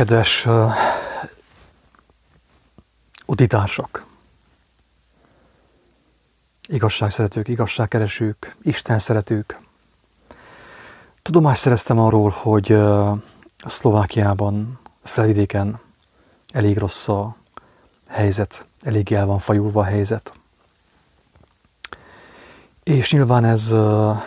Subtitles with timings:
[0.00, 0.72] Kedves uh,
[3.26, 4.06] utitársak,
[6.68, 9.60] igazságszeretők, igazságkeresők, Isten szeretők.
[11.22, 13.18] Tudomást szereztem arról, hogy uh,
[13.64, 15.80] Szlovákiában, felvidéken
[16.52, 17.36] elég rossz a
[18.08, 20.32] helyzet, elég el van fajulva a helyzet.
[22.82, 24.22] És nyilván ez uh,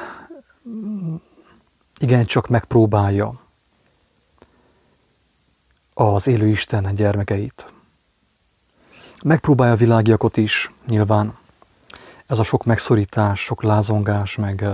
[2.00, 3.43] igencsak megpróbálja
[6.12, 7.74] az élő Isten gyermekeit.
[9.24, 11.38] Megpróbálja a világiakot is, nyilván.
[12.28, 14.66] Ez a sok megszorítás, sok lázongás, meg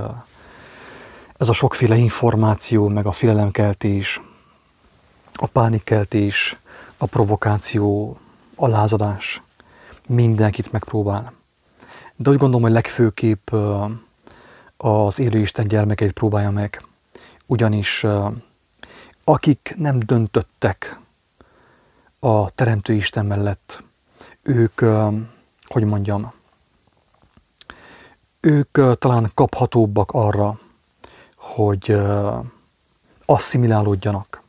[1.38, 4.22] ez a sokféle információ, meg a félelemkeltés,
[5.34, 6.58] a pánikkeltés,
[6.98, 8.18] a provokáció,
[8.56, 9.42] a lázadás,
[10.08, 11.34] mindenkit megpróbál.
[12.16, 13.52] De úgy gondolom, hogy legfőképp
[14.78, 16.84] az élő Isten gyermekeit próbálja meg.
[17.46, 18.06] Ugyanis
[19.24, 21.00] akik nem döntöttek
[22.20, 23.84] a Teremtő Isten mellett.
[24.42, 24.80] Ők,
[25.66, 26.34] hogy mondjam,
[28.40, 30.60] ők talán kaphatóbbak arra,
[31.36, 31.98] hogy
[33.26, 34.44] asszimilálódjanak,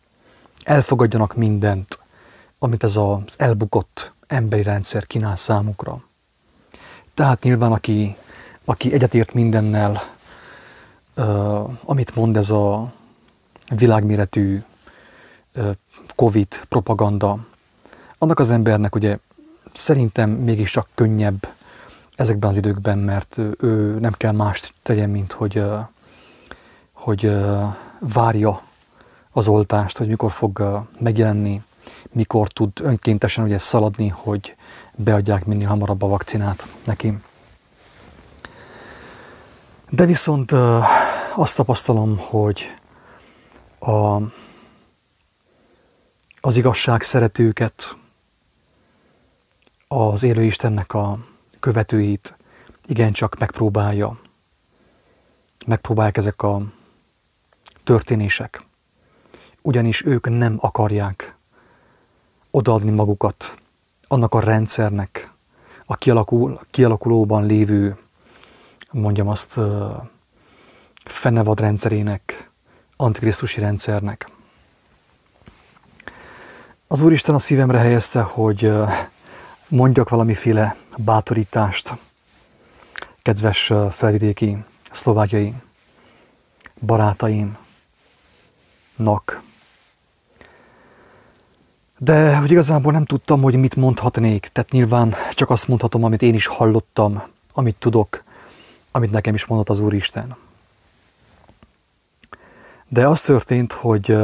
[0.64, 1.98] elfogadjanak mindent,
[2.58, 6.02] amit ez az elbukott emberi rendszer kínál számukra.
[7.14, 8.16] Tehát nyilván, aki,
[8.64, 10.02] aki egyetért mindennel,
[11.84, 12.92] amit mond ez a
[13.76, 14.62] világméretű
[16.14, 17.38] Covid propaganda,
[18.22, 19.18] annak az embernek ugye
[19.72, 21.48] szerintem mégiscsak könnyebb
[22.16, 25.62] ezekben az időkben, mert ő nem kell mást tegyen, mint hogy,
[26.92, 27.32] hogy
[27.98, 28.62] várja
[29.32, 31.62] az oltást, hogy mikor fog megjelenni,
[32.12, 34.56] mikor tud önkéntesen ugye szaladni, hogy
[34.94, 37.18] beadják minél hamarabb a vakcinát neki.
[39.90, 40.52] De viszont
[41.34, 42.74] azt tapasztalom, hogy
[43.78, 44.16] a,
[46.40, 47.98] az igazság szeretőket,
[49.92, 51.18] az élő Istennek a
[51.60, 52.36] követőit
[52.86, 54.18] igencsak megpróbálja.
[55.66, 56.62] Megpróbálják ezek a
[57.84, 58.62] történések.
[59.62, 61.36] Ugyanis ők nem akarják
[62.50, 63.54] odaadni magukat
[64.08, 65.32] annak a rendszernek,
[65.86, 67.98] a kialakul, kialakulóban lévő,
[68.92, 69.60] mondjam azt,
[71.04, 72.50] fennevad rendszerének,
[72.96, 74.28] antikrisztusi rendszernek.
[76.86, 78.72] Az Úristen a szívemre helyezte, hogy
[79.70, 81.96] mondjak valamiféle bátorítást,
[83.22, 85.54] kedves felvidéki, szlovákiai
[86.86, 87.58] barátaimnak.
[91.98, 96.34] De hogy igazából nem tudtam, hogy mit mondhatnék, tehát nyilván csak azt mondhatom, amit én
[96.34, 98.24] is hallottam, amit tudok,
[98.90, 100.36] amit nekem is mondott az Úristen.
[102.88, 104.16] De az történt, hogy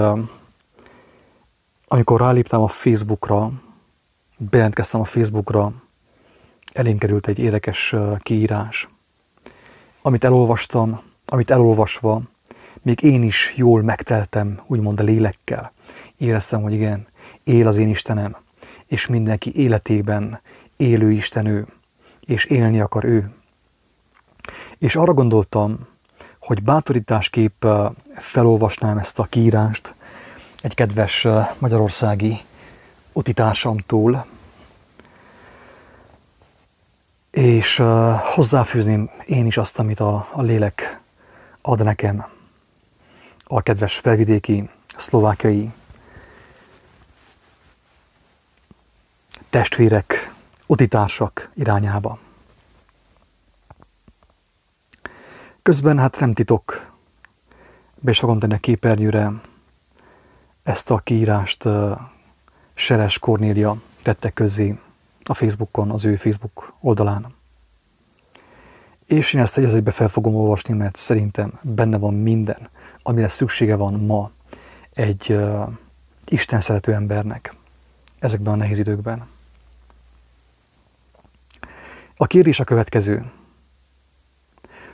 [1.86, 3.50] amikor ráléptem a Facebookra,
[4.36, 5.72] bejelentkeztem a Facebookra,
[6.72, 8.88] elém került egy érdekes kiírás,
[10.02, 12.22] amit elolvastam, amit elolvasva,
[12.82, 15.72] még én is jól megteltem, úgymond a lélekkel.
[16.16, 17.06] Éreztem, hogy igen,
[17.44, 18.36] él az én Istenem,
[18.86, 20.40] és mindenki életében
[20.76, 21.66] élő Isten ő,
[22.20, 23.34] és élni akar ő.
[24.78, 25.86] És arra gondoltam,
[26.40, 27.64] hogy bátorításképp
[28.14, 29.94] felolvasnám ezt a kiírást
[30.62, 31.26] egy kedves
[31.58, 32.38] magyarországi
[33.16, 34.26] utitársamtól,
[37.30, 37.82] és
[38.34, 41.00] hozzáfűzném én is azt, amit a, a lélek
[41.62, 42.26] ad nekem,
[43.44, 45.72] a kedves felvidéki, szlovákiai
[49.50, 50.34] testvérek,
[50.66, 52.18] utitársak irányába.
[55.62, 56.92] Közben hát nem titok,
[57.94, 59.32] be is fogom tenni a képernyőre
[60.62, 61.64] ezt a kiírást
[62.78, 64.78] Seres Kornélia tette közé
[65.24, 67.34] a Facebookon, az ő Facebook oldalán.
[69.06, 72.68] És én ezt egy egybe fel fogom olvasni, mert szerintem benne van minden,
[73.02, 74.30] amire szüksége van ma
[74.92, 75.68] egy uh,
[76.28, 77.54] Isten szerető embernek
[78.18, 79.26] ezekben a nehéz időkben.
[82.16, 83.30] A kérdés a következő.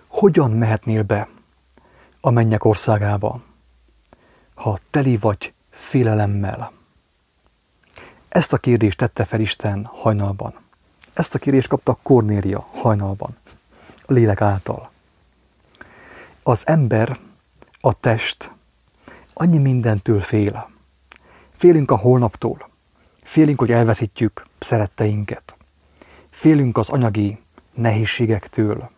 [0.06, 1.28] Hogyan mehetnél be
[2.20, 3.42] a mennyek országába,
[4.54, 6.80] ha teli vagy félelemmel?
[8.32, 10.54] Ezt a kérdést tette fel Isten hajnalban.
[11.12, 13.36] Ezt a kérdést kapta Kornélia hajnalban,
[14.02, 14.90] a lélek által.
[16.42, 17.18] Az ember,
[17.80, 18.54] a test
[19.32, 20.70] annyi mindentől fél.
[21.54, 22.68] Félünk a holnaptól.
[23.22, 25.56] Félünk, hogy elveszítjük szeretteinket.
[26.30, 27.38] Félünk az anyagi
[27.74, 28.90] nehézségektől.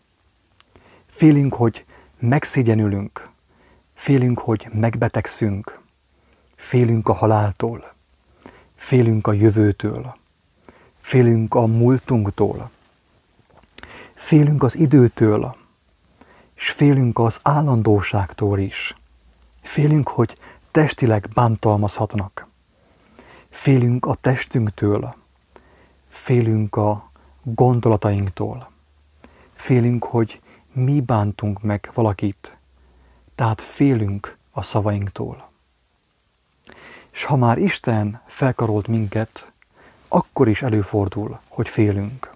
[1.06, 1.84] Félünk, hogy
[2.18, 3.30] megszégyenülünk.
[3.94, 5.80] Félünk, hogy megbetegszünk.
[6.56, 7.93] Félünk a haláltól
[8.84, 10.16] Félünk a jövőtől.
[11.00, 12.70] Félünk a múltunktól.
[14.14, 15.56] Félünk az időtől,
[16.54, 18.94] és félünk az állandóságtól is.
[19.62, 20.38] Félünk, hogy
[20.70, 22.48] testileg bántalmazhatnak.
[23.48, 25.14] Félünk a testünktől.
[26.08, 27.10] Félünk a
[27.42, 28.70] gondolatainktól.
[29.52, 30.40] Félünk, hogy
[30.72, 32.58] mi bántunk meg valakit.
[33.34, 35.53] Tehát félünk a szavainktól.
[37.14, 39.52] És ha már Isten felkarolt minket,
[40.08, 42.34] akkor is előfordul, hogy félünk.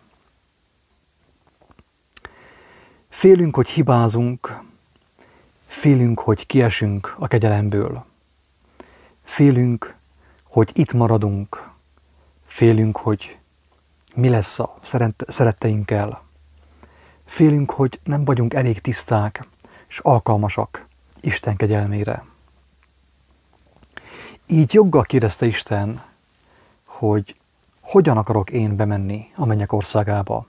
[3.09, 4.63] Félünk, hogy hibázunk,
[5.67, 8.05] félünk, hogy kiesünk a kegyelemből.
[9.23, 9.97] Félünk,
[10.45, 11.71] hogy itt maradunk,
[12.45, 13.39] félünk, hogy
[14.15, 14.79] mi lesz a
[15.27, 16.23] szeretteinkkel.
[17.25, 19.49] Félünk, hogy nem vagyunk elég tiszták
[19.89, 20.87] és alkalmasak
[21.21, 22.28] Isten kegyelmére.
[24.51, 26.03] Így joggal kérdezte Isten,
[26.85, 27.37] hogy
[27.81, 30.47] hogyan akarok én bemenni a mennyek országába,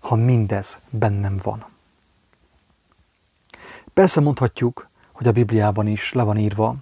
[0.00, 1.66] ha mindez bennem van.
[3.94, 6.74] Persze mondhatjuk, hogy a Bibliában is le van írva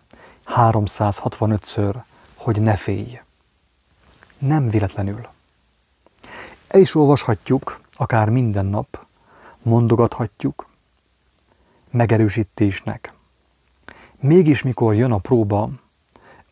[0.46, 2.02] 365-ször,
[2.34, 3.20] hogy ne félj.
[4.38, 5.28] Nem véletlenül.
[6.68, 9.06] El is olvashatjuk, akár minden nap,
[9.62, 10.68] mondogathatjuk,
[11.90, 13.12] megerősítésnek.
[14.20, 15.70] Mégis, mikor jön a próba,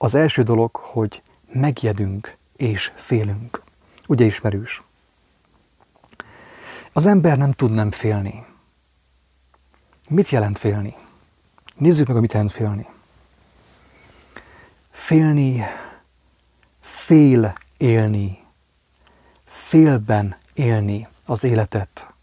[0.03, 3.63] az első dolog, hogy megjedünk és félünk.
[4.09, 4.83] Ugye ismerős?
[6.93, 8.45] Az ember nem tud nem félni.
[10.09, 10.95] Mit jelent félni?
[11.77, 12.87] Nézzük meg, mit jelent félni.
[14.91, 15.63] Félni,
[16.81, 18.39] fél élni,
[19.45, 22.15] félben élni az életet,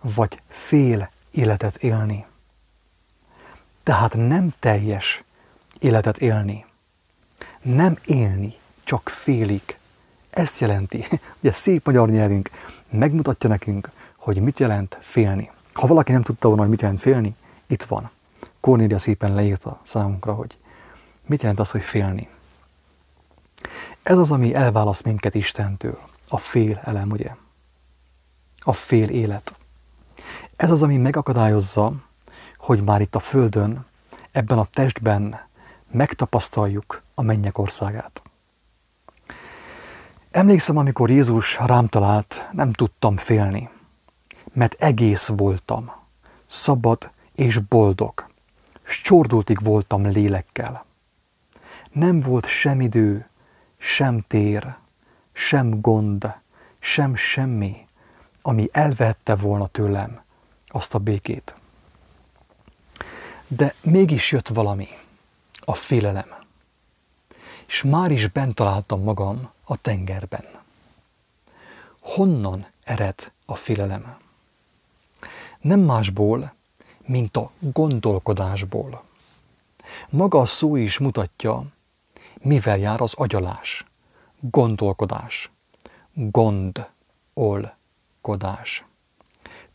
[0.00, 2.26] vagy fél életet élni.
[3.82, 5.24] Tehát nem teljes
[5.84, 6.64] életet élni.
[7.62, 8.54] Nem élni,
[8.84, 9.78] csak félig.
[10.30, 11.06] Ezt jelenti,
[11.40, 12.50] ugye szép magyar nyelvünk
[12.90, 15.50] megmutatja nekünk, hogy mit jelent félni.
[15.72, 17.34] Ha valaki nem tudta volna, hogy mit jelent félni,
[17.66, 18.10] itt van.
[18.60, 20.58] Kornélia szépen leírta számunkra, hogy
[21.26, 22.28] mit jelent az, hogy félni.
[24.02, 25.98] Ez az, ami elválaszt minket Istentől.
[26.28, 27.34] A fél elem, ugye?
[28.58, 29.54] A fél élet.
[30.56, 31.92] Ez az, ami megakadályozza,
[32.56, 33.86] hogy már itt a Földön,
[34.32, 35.40] ebben a testben
[35.94, 38.22] megtapasztaljuk a mennyek országát.
[40.30, 43.70] Emlékszem, amikor Jézus rám talált, nem tudtam félni,
[44.52, 45.92] mert egész voltam,
[46.46, 48.26] szabad és boldog,
[48.82, 50.84] s csordultig voltam lélekkel.
[51.92, 53.28] Nem volt sem idő,
[53.78, 54.76] sem tér,
[55.32, 56.34] sem gond,
[56.78, 57.86] sem semmi,
[58.42, 60.22] ami elvette volna tőlem
[60.66, 61.54] azt a békét.
[63.48, 64.88] De mégis jött valami,
[65.64, 66.34] a félelem.
[67.66, 70.44] És már is bent találtam magam a tengerben.
[72.00, 74.16] Honnan ered a félelem?
[75.60, 76.54] Nem másból,
[77.06, 79.04] mint a gondolkodásból.
[80.08, 81.64] Maga a szó is mutatja,
[82.40, 83.84] mivel jár az agyalás,
[84.40, 85.50] gondolkodás,
[86.12, 87.64] gondolkodás.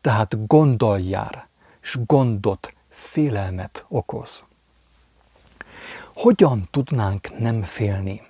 [0.01, 1.47] Tehát gondol jár,
[1.81, 4.45] és gondot, félelmet okoz.
[6.19, 8.21] Hogyan tudnánk nem félni,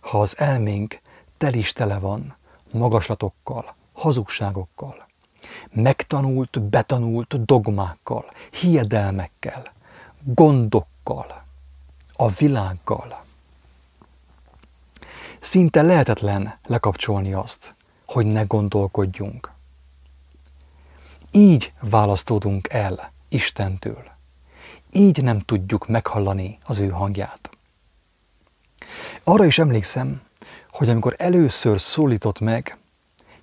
[0.00, 1.00] ha az elménk
[1.36, 2.36] tel is tele van
[2.72, 5.06] magaslatokkal, hazugságokkal,
[5.70, 8.24] megtanult, betanult dogmákkal,
[8.60, 9.62] hiedelmekkel,
[10.22, 11.44] gondokkal,
[12.12, 13.24] a világgal.
[15.38, 17.74] Szinte lehetetlen lekapcsolni azt,
[18.06, 19.52] hogy ne gondolkodjunk.
[21.30, 24.17] Így választódunk el Istentől.
[24.92, 27.50] Így nem tudjuk meghallani az ő hangját.
[29.24, 30.22] Arra is emlékszem,
[30.70, 32.78] hogy amikor először szólított meg,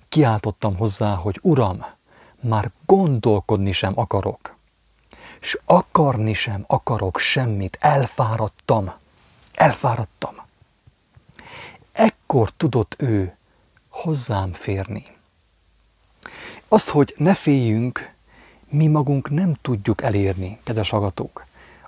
[0.08, 1.84] kiáltottam hozzá, hogy Uram,
[2.40, 4.56] már gondolkodni sem akarok,
[5.40, 8.92] és akarni sem akarok semmit, elfáradtam,
[9.54, 10.34] elfáradtam.
[11.92, 13.36] Ekkor tudott ő
[13.88, 15.06] hozzám férni.
[16.68, 18.14] Azt, hogy ne féljünk,
[18.68, 21.46] mi magunk nem tudjuk elérni, kedves agatók.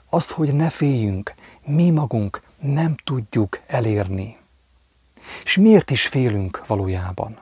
[0.08, 4.36] Azt, hogy ne féljünk, mi magunk nem tudjuk elérni.
[5.44, 7.38] És miért is félünk valójában?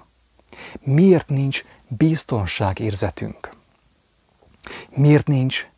[0.80, 3.50] Miért nincs biztonságérzetünk?
[4.90, 5.68] Miért nincs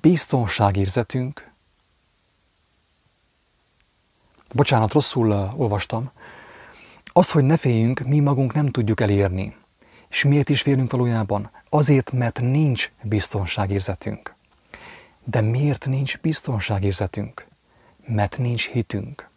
[0.00, 1.50] biztonságérzetünk?
[4.52, 6.10] Bocsánat, rosszul uh, olvastam.
[7.14, 9.56] Az, hogy ne féljünk, mi magunk nem tudjuk elérni.
[10.08, 11.50] És miért is félünk valójában?
[11.68, 14.34] Azért, mert nincs biztonságérzetünk.
[15.24, 17.46] De miért nincs biztonságérzetünk?
[18.06, 19.28] Mert nincs hitünk.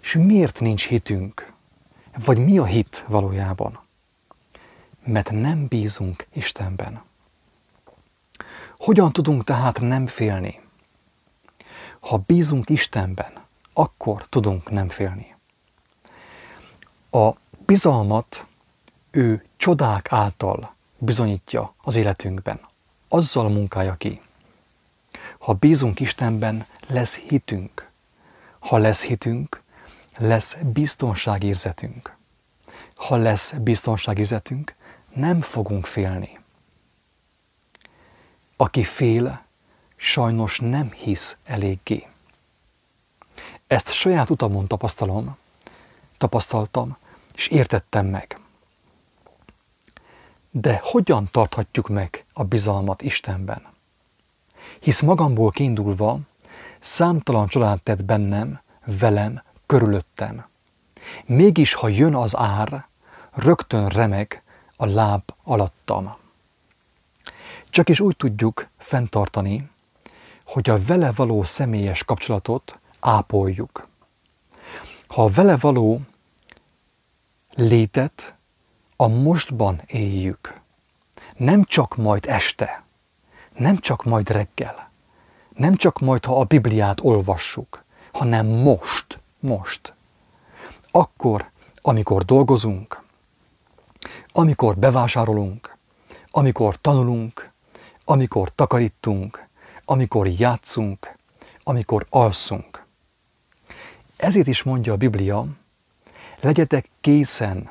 [0.00, 1.52] És miért nincs hitünk?
[2.24, 3.80] Vagy mi a hit valójában?
[5.04, 7.02] Mert nem bízunk Istenben.
[8.78, 10.60] Hogyan tudunk tehát nem félni?
[12.00, 13.32] Ha bízunk Istenben,
[13.72, 15.35] akkor tudunk nem félni.
[17.16, 17.34] A
[17.66, 18.46] bizalmat
[19.10, 22.60] ő csodák által bizonyítja az életünkben.
[23.08, 24.20] Azzal munkálja ki.
[25.38, 27.90] Ha bízunk Istenben, lesz hitünk.
[28.58, 29.62] Ha lesz hitünk,
[30.16, 32.16] lesz biztonságérzetünk.
[32.94, 34.74] Ha lesz biztonságérzetünk,
[35.14, 36.38] nem fogunk félni.
[38.56, 39.42] Aki fél,
[39.96, 42.06] sajnos nem hisz eléggé.
[43.66, 45.36] Ezt saját utamon tapasztalom,
[46.18, 46.96] tapasztaltam,
[47.36, 48.40] és értettem meg.
[50.50, 53.62] De hogyan tarthatjuk meg a bizalmat Istenben?
[54.80, 56.18] Hisz magamból kiindulva
[56.80, 60.46] számtalan család tett bennem, velem, körülöttem.
[61.24, 62.86] Mégis, ha jön az ár,
[63.32, 64.42] rögtön remeg
[64.76, 66.16] a láb alattam.
[67.68, 69.70] Csak is úgy tudjuk fenntartani,
[70.44, 73.88] hogy a vele való személyes kapcsolatot ápoljuk.
[75.08, 76.00] Ha a vele való
[77.56, 78.34] létet
[78.96, 80.60] a mostban éljük,
[81.36, 82.84] nem csak majd este,
[83.54, 84.90] nem csak majd reggel,
[85.54, 89.94] nem csak majd, ha a Bibliát olvassuk, hanem most, most.
[90.90, 91.50] Akkor,
[91.82, 93.02] amikor dolgozunk,
[94.32, 95.76] amikor bevásárolunk,
[96.30, 97.50] amikor tanulunk,
[98.04, 99.46] amikor takarítunk,
[99.84, 101.16] amikor játszunk,
[101.62, 102.84] amikor alszunk.
[104.16, 105.46] Ezért is mondja a Biblia,
[106.40, 107.70] legyetek készen,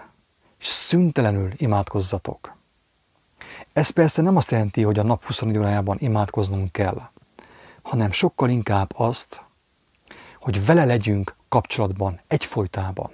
[0.60, 2.55] és szüntelenül imádkozzatok.
[3.74, 7.10] Ez persze nem azt jelenti, hogy a nap 24 órájában imádkoznunk kell,
[7.81, 9.41] hanem sokkal inkább azt,
[10.39, 13.12] hogy vele legyünk kapcsolatban, egyfolytában,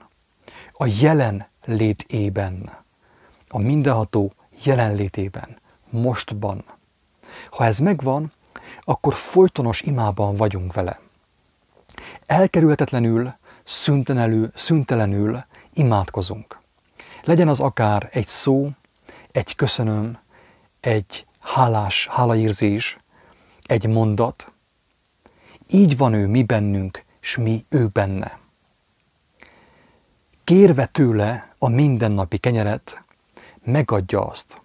[0.72, 2.78] a jelen létében,
[3.50, 5.58] a mindenható jelenlétében,
[5.90, 6.64] mostban.
[7.50, 8.32] Ha ez megvan,
[8.84, 11.00] akkor folytonos imában vagyunk vele.
[12.26, 16.60] Elkerülhetetlenül, szüntelenül, szüntelenül imádkozunk.
[17.24, 18.70] Legyen az akár egy szó,
[19.32, 20.20] egy köszönöm,
[20.80, 22.98] egy hálás, hálaérzés,
[23.64, 24.52] egy mondat.
[25.68, 28.40] Így van ő mi bennünk, s mi ő benne.
[30.44, 33.04] Kérve tőle a mindennapi kenyeret,
[33.64, 34.62] megadja azt.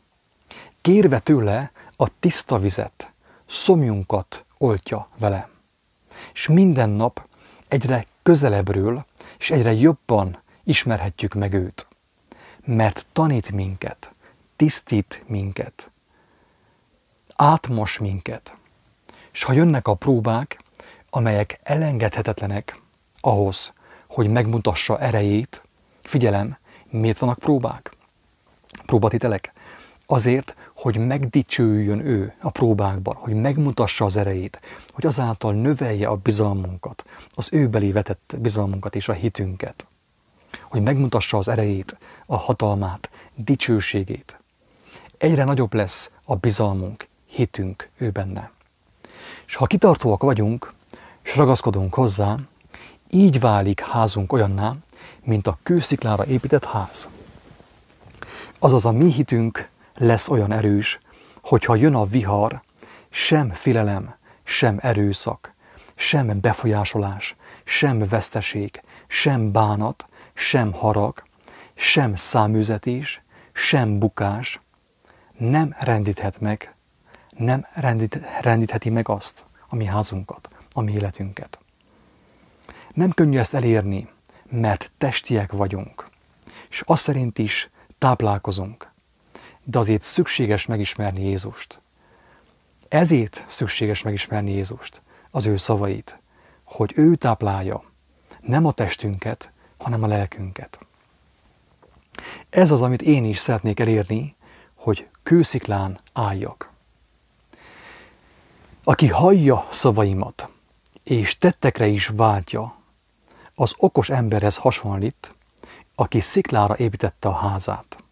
[0.80, 3.12] Kérve tőle a tiszta vizet,
[3.46, 5.48] szomjunkat oltja vele.
[6.32, 7.28] És minden nap
[7.68, 9.04] egyre közelebbről
[9.38, 11.88] és egyre jobban ismerhetjük meg őt.
[12.64, 14.12] Mert tanít minket,
[14.56, 15.90] tisztít minket,
[17.36, 18.56] átmos minket.
[19.32, 20.62] És ha jönnek a próbák,
[21.10, 22.80] amelyek elengedhetetlenek
[23.20, 23.72] ahhoz,
[24.06, 25.62] hogy megmutassa erejét,
[26.02, 26.56] figyelem,
[26.88, 27.96] miért vannak próbák?
[28.86, 29.52] Próbatitelek?
[30.06, 34.60] Azért, hogy megdicsőjön ő a próbákban, hogy megmutassa az erejét,
[34.92, 37.04] hogy azáltal növelje a bizalmunkat,
[37.34, 39.86] az ő belé vetett bizalmunkat és a hitünket.
[40.62, 44.40] Hogy megmutassa az erejét, a hatalmát, dicsőségét.
[45.18, 48.50] Egyre nagyobb lesz a bizalmunk, hitünk ő benne.
[49.46, 50.72] És ha kitartóak vagyunk,
[51.22, 52.36] és ragaszkodunk hozzá,
[53.10, 54.74] így válik házunk olyanná,
[55.24, 57.10] mint a kősziklára épített ház.
[58.58, 60.98] Azaz a mi hitünk lesz olyan erős,
[61.42, 62.62] hogyha jön a vihar,
[63.10, 65.54] sem félelem, sem erőszak,
[65.96, 71.22] sem befolyásolás, sem veszteség, sem bánat, sem harag,
[71.74, 73.22] sem száműzetés,
[73.52, 74.60] sem bukás
[75.38, 76.74] nem rendíthet meg,
[77.30, 81.58] nem rendít, rendítheti meg azt, a mi házunkat, a mi életünket.
[82.94, 84.08] Nem könnyű ezt elérni,
[84.50, 86.10] mert testiek vagyunk,
[86.68, 88.94] és azt szerint is táplálkozunk,
[89.68, 91.80] de azért szükséges megismerni Jézust.
[92.88, 96.18] Ezért szükséges megismerni Jézust, az ő szavait,
[96.64, 97.82] hogy ő táplálja
[98.40, 100.78] nem a testünket, hanem a lelkünket.
[102.50, 104.36] Ez az, amit én is szeretnék elérni,
[104.74, 106.70] hogy kősziklán álljak.
[108.84, 110.48] Aki hallja szavaimat,
[111.02, 112.76] és tettekre is váltja,
[113.54, 115.34] az okos emberhez hasonlít,
[115.94, 118.04] aki sziklára építette a házát.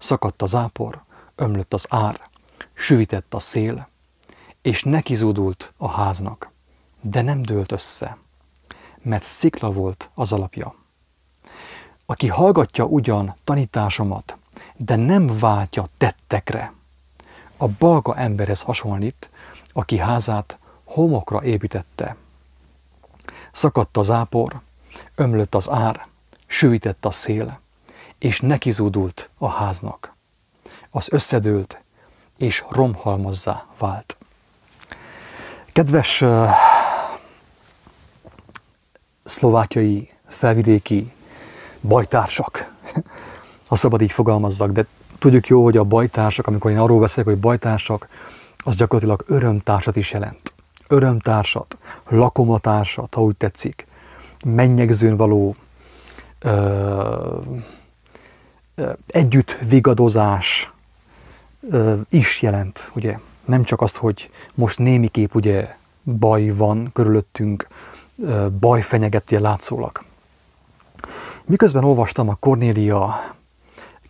[0.00, 1.02] Szakadt az ápor,
[1.34, 2.20] ömlött az ár,
[2.72, 3.88] süvitett a szél,
[4.62, 6.50] és nekizúdult a háznak,
[7.00, 8.16] de nem dőlt össze,
[9.02, 10.74] mert szikla volt az alapja.
[12.06, 14.38] Aki hallgatja ugyan tanításomat,
[14.76, 16.72] de nem váltja tettekre,
[17.56, 19.30] a balga emberhez hasonlít,
[19.72, 22.16] aki házát homokra építette.
[23.52, 24.60] Szakadt az ápor,
[25.14, 26.06] ömlött az ár,
[26.46, 27.60] sűvített a szél,
[28.20, 30.14] és nekizúdult a háznak.
[30.90, 31.80] Az összedőlt,
[32.36, 34.16] és romhalmazzá vált.
[35.66, 36.48] Kedves uh,
[39.24, 41.12] szlovákiai, felvidéki
[41.80, 42.74] bajtársak,
[43.68, 44.86] ha szabad így fogalmazzak, de
[45.18, 48.08] tudjuk jó, hogy a bajtársak, amikor én arról beszélek, hogy bajtársak,
[48.56, 50.52] az gyakorlatilag örömtársat is jelent.
[50.88, 53.86] Örömtársat, lakomatársat, ha úgy tetszik,
[54.44, 55.54] mennyegzőn való
[56.38, 57.38] ö,
[59.06, 60.72] együtt vigadozás
[62.10, 63.18] is jelent, ugye.
[63.44, 65.76] Nem csak azt, hogy most némiképp ugye
[66.18, 67.68] baj van körülöttünk,
[68.60, 70.04] baj fenyeget ugye látszólag.
[71.46, 73.20] Miközben olvastam a Cornélia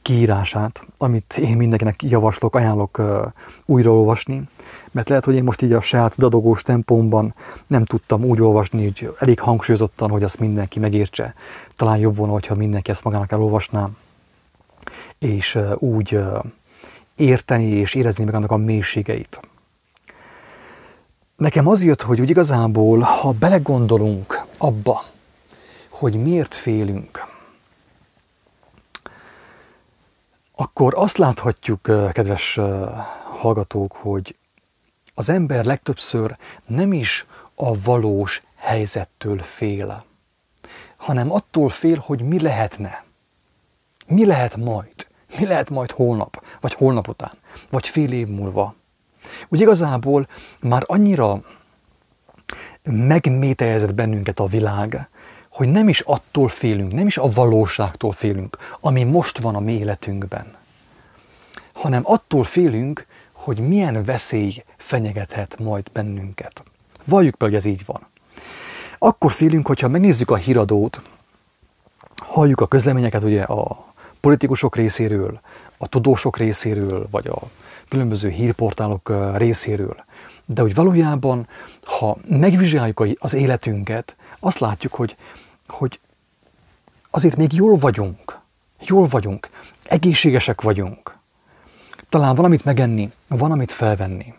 [0.02, 3.06] kiírását, amit én mindenkinek javaslok, ajánlok uh,
[3.66, 4.48] újraolvasni,
[4.90, 7.34] mert lehet, hogy én most így a saját dadogós tempómban
[7.66, 11.34] nem tudtam úgy olvasni, hogy elég hangsúlyozottan, hogy azt mindenki megértse.
[11.76, 13.88] Talán jobb volna, hogyha mindenki ezt magának elolvasná,
[15.20, 16.18] és úgy
[17.16, 19.40] érteni és érezni meg annak a mélységeit.
[21.36, 25.04] Nekem az jött, hogy úgy igazából, ha belegondolunk abba,
[25.88, 27.26] hogy miért félünk,
[30.54, 32.58] akkor azt láthatjuk, kedves
[33.24, 34.36] hallgatók, hogy
[35.14, 36.36] az ember legtöbbször
[36.66, 40.04] nem is a valós helyzettől fél,
[40.96, 43.04] hanem attól fél, hogy mi lehetne.
[44.06, 45.08] Mi lehet majd?
[45.38, 47.32] Mi lehet majd holnap, vagy holnap után,
[47.70, 48.74] vagy fél év múlva?
[49.48, 50.28] Úgy igazából
[50.60, 51.42] már annyira
[52.82, 55.08] megmételezett bennünket a világ,
[55.50, 59.72] hogy nem is attól félünk, nem is a valóságtól félünk, ami most van a mi
[59.72, 60.56] életünkben,
[61.72, 66.62] hanem attól félünk, hogy milyen veszély fenyegethet majd bennünket.
[67.04, 68.06] Valljuk be, hogy ez így van.
[68.98, 71.02] Akkor félünk, hogyha megnézzük a híradót,
[72.16, 73.89] halljuk a közleményeket ugye a
[74.20, 75.40] politikusok részéről,
[75.78, 77.38] a tudósok részéről, vagy a
[77.88, 80.04] különböző hírportálok részéről.
[80.44, 81.48] De hogy valójában,
[81.82, 85.16] ha megvizsgáljuk az életünket, azt látjuk, hogy,
[85.68, 86.00] hogy
[87.10, 88.40] azért még jól vagyunk,
[88.80, 89.50] jól vagyunk,
[89.84, 91.18] egészségesek vagyunk.
[92.08, 94.34] Talán valamit megenni, van amit felvenni.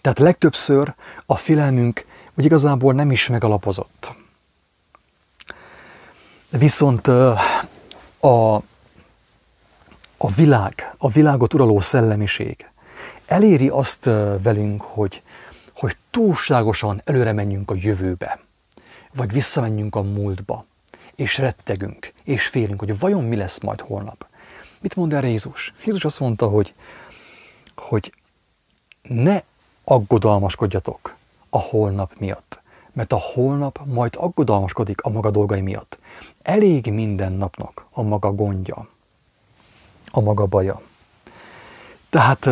[0.00, 0.94] Tehát legtöbbször
[1.26, 4.14] a félelmünk úgy igazából nem is megalapozott.
[6.50, 7.10] Viszont
[8.24, 8.54] a,
[10.16, 12.70] a világ, a világot uraló szellemiség
[13.26, 14.04] eléri azt
[14.42, 15.22] velünk, hogy,
[15.74, 18.40] hogy túlságosan előre menjünk a jövőbe,
[19.14, 20.66] vagy visszamenjünk a múltba,
[21.14, 24.26] és rettegünk, és félünk, hogy vajon mi lesz majd holnap.
[24.80, 25.74] Mit mond erre Jézus?
[25.84, 26.74] Jézus azt mondta, hogy,
[27.76, 28.14] hogy
[29.02, 29.42] ne
[29.84, 31.16] aggodalmaskodjatok
[31.50, 32.60] a holnap miatt,
[32.92, 35.98] mert a holnap majd aggodalmaskodik a maga dolgai miatt.
[36.44, 38.88] Elég minden napnak a maga gondja,
[40.10, 40.80] a maga baja.
[42.10, 42.48] Tehát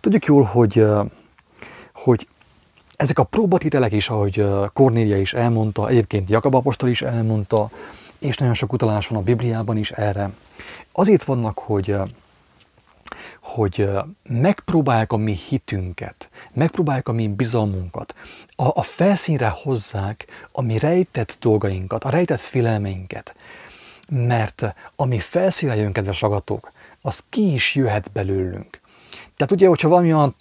[0.00, 0.84] tudjuk jól, hogy,
[1.92, 2.28] hogy
[2.96, 7.70] ezek a próbatitelek is, ahogy Kornélia is elmondta, egyébként Jakab apostol is elmondta,
[8.18, 10.30] és nagyon sok utalás van a Bibliában is erre.
[10.92, 11.96] Azért vannak, hogy
[13.54, 13.88] hogy
[14.22, 18.14] megpróbálják a mi hitünket, megpróbálják a mi bizalmunkat,
[18.56, 23.34] a, a felszínre hozzák a mi rejtett dolgainkat, a rejtett félelmeinket.
[24.08, 28.80] Mert ami felszínre jön, kedves ragatók, az ki is jöhet belőlünk.
[29.36, 30.34] Tehát ugye, hogyha valamilyen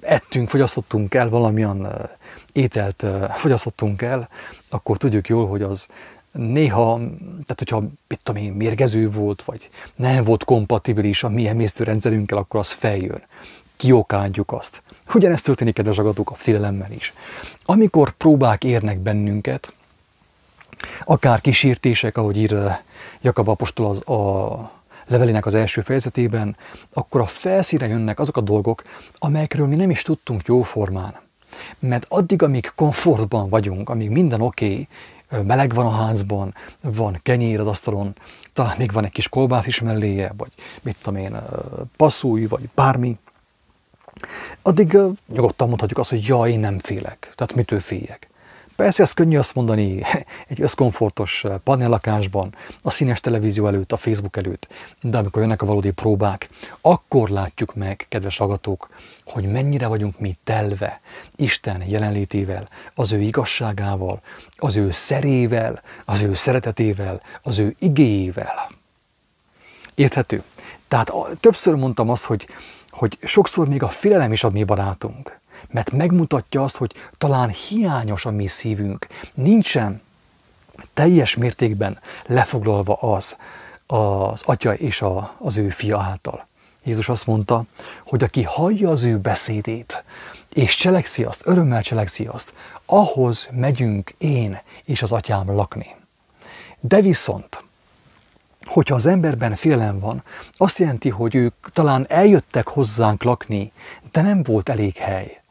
[0.00, 2.08] ettünk, fogyasztottunk el, valamilyen
[2.52, 4.28] ételt fogyasztottunk el,
[4.68, 5.88] akkor tudjuk jól, hogy az
[6.34, 6.96] néha,
[7.28, 12.60] tehát hogyha mit tudom én, mérgező volt, vagy nem volt kompatibilis a mi emésztőrendszerünkkel, akkor
[12.60, 13.22] az feljön.
[13.76, 14.82] Kiokádjuk azt.
[15.14, 17.12] Ugyanezt történik, kedves agatok, a félelemmel is.
[17.64, 19.72] Amikor próbák érnek bennünket,
[21.04, 22.56] akár kísértések, ahogy ír
[23.20, 24.70] Jakab apostol az, a
[25.06, 26.56] levelének az első fejezetében,
[26.92, 28.82] akkor a felszíre jönnek azok a dolgok,
[29.18, 31.20] amelyekről mi nem is tudtunk jóformán.
[31.78, 34.88] Mert addig, amíg komfortban vagyunk, amíg minden oké, okay,
[35.42, 38.14] meleg van a házban, van kenyér az asztalon,
[38.52, 41.36] talán még van egy kis kolbász is melléje, vagy mit tudom én,
[41.96, 43.18] passzúj, vagy bármi,
[44.62, 48.28] addig nyugodtan mondhatjuk azt, hogy ja, én nem félek, tehát mitől féljek.
[48.76, 50.02] Persze ez könnyű azt mondani
[50.48, 54.68] egy összkomfortos panellakásban, a színes televízió előtt, a Facebook előtt,
[55.00, 56.48] de amikor jönnek a valódi próbák,
[56.80, 58.88] akkor látjuk meg, kedves agatók,
[59.24, 61.00] hogy mennyire vagyunk mi telve
[61.36, 64.20] Isten jelenlétével, az ő igazságával,
[64.56, 68.70] az ő szerével, az ő szeretetével, az ő igéjével.
[69.94, 70.42] Érthető?
[70.88, 72.46] Tehát többször mondtam azt, hogy,
[72.90, 75.38] hogy sokszor még a félelem is a mi barátunk.
[75.70, 79.06] Mert megmutatja azt, hogy talán hiányos a mi szívünk.
[79.34, 80.02] Nincsen
[80.94, 83.36] teljes mértékben lefoglalva az,
[83.86, 86.46] az atya és a, az ő fia által.
[86.84, 87.64] Jézus azt mondta,
[88.06, 90.04] hogy aki hallja az ő beszédét,
[90.52, 92.52] és cselekszi azt, örömmel cselekszi azt,
[92.86, 95.96] ahhoz megyünk én és az atyám lakni.
[96.80, 97.64] De viszont,
[98.64, 100.22] hogyha az emberben félelem van,
[100.52, 103.72] azt jelenti, hogy ők talán eljöttek hozzánk lakni,
[104.12, 105.42] de nem volt elég hely.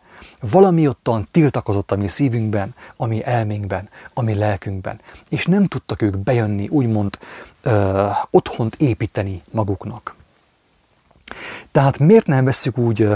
[0.52, 6.02] Valami ottan tiltakozott a mi szívünkben, a mi elménkben, a mi lelkünkben, és nem tudtak
[6.02, 7.18] ők bejönni, úgymond
[7.62, 10.16] ö, otthont építeni maguknak.
[11.72, 13.08] Tehát miért nem veszük úgy,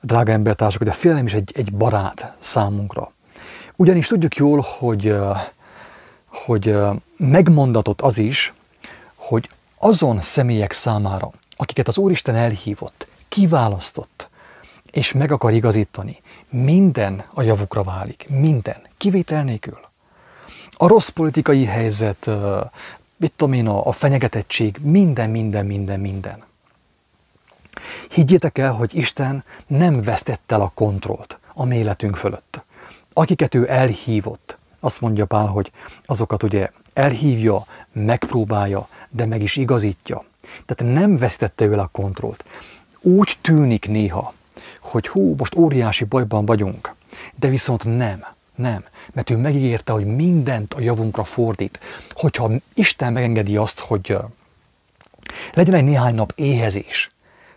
[0.00, 3.12] drága embertársak, hogy a félelem is egy, egy barát számunkra?
[3.76, 5.16] Ugyanis tudjuk jól, hogy,
[6.26, 6.76] hogy
[7.16, 8.52] megmondatott az is,
[9.14, 14.28] hogy azon személyek számára, akiket az Úristen elhívott, kiválasztott,
[14.90, 16.21] és meg akar igazítani,
[16.52, 18.26] minden a javukra válik.
[18.28, 18.80] Minden.
[18.96, 19.78] Kivétel nélkül.
[20.72, 22.30] A rossz politikai helyzet,
[23.16, 26.44] mit tudom én, a fenyegetettség, minden, minden, minden, minden.
[28.08, 32.62] Higgyétek el, hogy Isten nem vesztette el a kontrollt a mi életünk fölött.
[33.12, 35.72] Akiket ő elhívott, azt mondja Pál, hogy
[36.04, 40.24] azokat ugye elhívja, megpróbálja, de meg is igazítja.
[40.64, 42.44] Tehát nem vesztette el a kontrollt.
[43.00, 44.34] Úgy tűnik néha,
[44.80, 46.94] hogy hú, most óriási bajban vagyunk,
[47.34, 48.26] de viszont nem.
[48.54, 51.80] Nem, mert ő megígérte, hogy mindent a javunkra fordít.
[52.10, 54.16] Hogyha Isten megengedi azt, hogy
[55.54, 57.10] legyen egy néhány nap éhezés,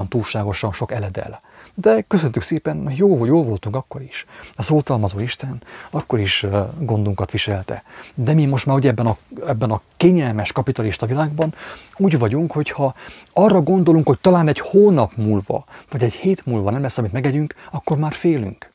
[0.10, 1.42] túlságosan sok eledel.
[1.78, 4.26] De köszöntük szépen, jó, hogy jól voltunk akkor is.
[4.54, 6.46] A szótalmazó Isten akkor is
[6.80, 7.84] gondunkat viselte.
[8.14, 11.54] De mi most már ugye ebben a, ebben a kényelmes kapitalista világban
[11.98, 12.96] úgy vagyunk, hogyha
[13.34, 17.56] arra gondolunk, hogy talán egy hónap múlva, vagy egy hét múlva nem lesz, amit megegyünk,
[17.72, 18.72] akkor már félünk.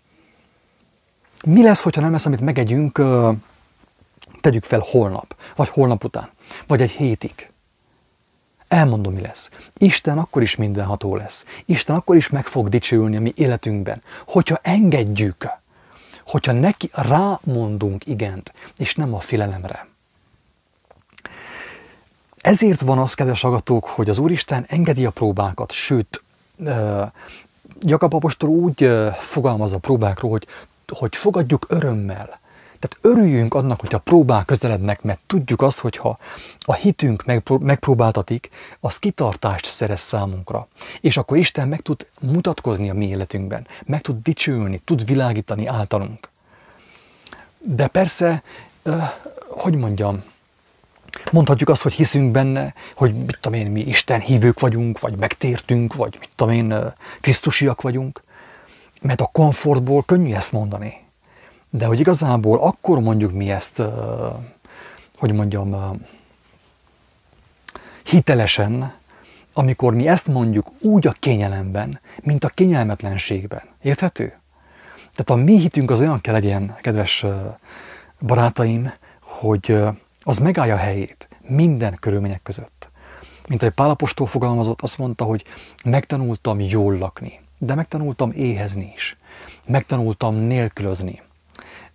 [1.45, 3.03] Mi lesz, hogyha nem lesz, amit megegyünk,
[4.41, 6.29] tegyük fel holnap, vagy holnap után,
[6.67, 7.50] vagy egy hétig?
[8.70, 9.50] Elmondom, mi lesz.
[9.76, 11.44] Isten akkor is mindenható lesz.
[11.64, 15.48] Isten akkor is meg fog dicsőülni a mi életünkben, hogyha engedjük,
[16.26, 19.87] hogyha neki rámondunk igent, és nem a félelemre.
[22.37, 26.22] Ezért van az, kedves agatók, hogy az Úristen engedi a próbákat, sőt,
[27.80, 30.46] Jakab apostol úgy fogalmaz a próbákról, hogy,
[30.98, 32.39] hogy fogadjuk örömmel,
[32.81, 36.19] tehát örüljünk annak, hogy a próbák közelednek, mert tudjuk azt, hogyha
[36.59, 37.25] a hitünk
[37.61, 40.69] megpróbáltatik, az kitartást szerez számunkra.
[41.01, 46.29] És akkor Isten meg tud mutatkozni a mi életünkben, meg tud dicsőülni, tud világítani általunk.
[47.59, 48.43] De persze,
[49.49, 50.23] hogy mondjam,
[51.33, 55.95] Mondhatjuk azt, hogy hiszünk benne, hogy mit tudom én, mi Isten hívők vagyunk, vagy megtértünk,
[55.95, 56.75] vagy mit tudom én,
[57.21, 58.23] Krisztusiak vagyunk.
[59.03, 61.10] Mert a komfortból könnyű ezt mondani.
[61.70, 63.83] De hogy igazából akkor mondjuk mi ezt,
[65.18, 66.00] hogy mondjam,
[68.04, 68.94] hitelesen,
[69.52, 73.62] amikor mi ezt mondjuk úgy a kényelemben, mint a kényelmetlenségben.
[73.83, 74.24] Érthető?
[74.96, 77.24] Tehát a mi hitünk az olyan kell legyen, kedves
[78.20, 79.78] barátaim, hogy
[80.20, 82.90] az megállja a helyét minden körülmények között.
[83.48, 85.44] Mint ahogy Pálapostól fogalmazott, azt mondta, hogy
[85.85, 89.16] megtanultam jól lakni, de megtanultam éhezni is.
[89.66, 91.22] Megtanultam nélkülözni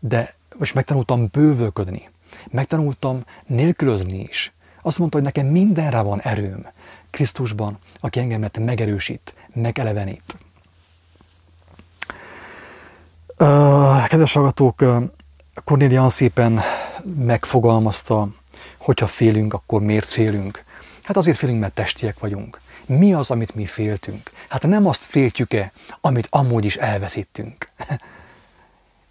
[0.08, 2.10] de most megtanultam bővölködni,
[2.52, 4.54] megtanultam nélkülözni is.
[4.82, 6.68] Azt mondta, hogy nekem mindenre van erőm
[7.10, 10.38] Krisztusban, aki engemet megerősít, megelevenít.
[14.08, 14.84] Kedves hallgatók,
[15.64, 16.60] Cornélia szépen
[17.16, 18.28] megfogalmazta,
[18.78, 20.64] hogyha félünk, akkor miért félünk?
[21.04, 22.60] Hát azért félünk, mert testiek vagyunk.
[22.86, 24.32] Mi az, amit mi féltünk?
[24.48, 27.70] Hát nem azt féltjük-e, amit amúgy is elveszítünk.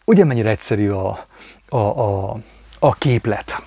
[0.05, 1.25] Ugye mennyire egyszerű a,
[1.69, 2.37] a, a,
[2.79, 3.63] a képlet?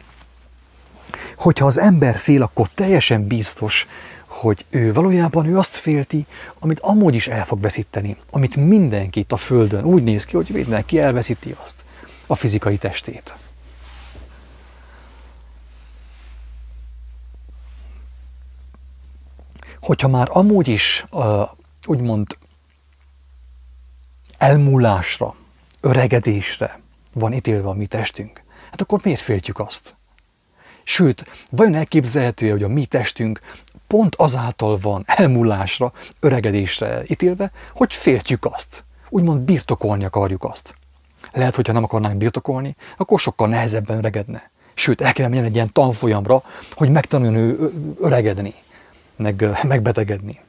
[1.37, 3.87] Hogyha az ember fél, akkor teljesen biztos,
[4.27, 6.25] hogy ő valójában ő azt félti,
[6.59, 10.99] amit amúgy is el fog veszíteni, amit mindenki a Földön úgy néz ki, hogy mindenki
[10.99, 11.83] elveszíti azt,
[12.27, 13.35] a fizikai testét.
[19.79, 21.05] Hogyha már amúgy is
[21.85, 22.37] úgymond
[24.37, 25.35] elmúlásra,
[25.81, 26.79] öregedésre
[27.13, 29.95] van ítélve a mi testünk, hát akkor miért féltjük azt?
[30.83, 33.39] Sőt, vajon elképzelhető hogy a mi testünk
[33.87, 38.83] pont azáltal van elmúlásra, öregedésre ítélve, hogy féltjük azt.
[39.09, 40.75] Úgymond birtokolni akarjuk azt.
[41.31, 44.49] Lehet, hogyha nem akarnánk birtokolni, akkor sokkal nehezebben öregedne.
[44.73, 48.53] Sőt, el kellene menni egy ilyen tanfolyamra, hogy megtanuljon ő öregedni,
[49.15, 50.39] meg megbetegedni.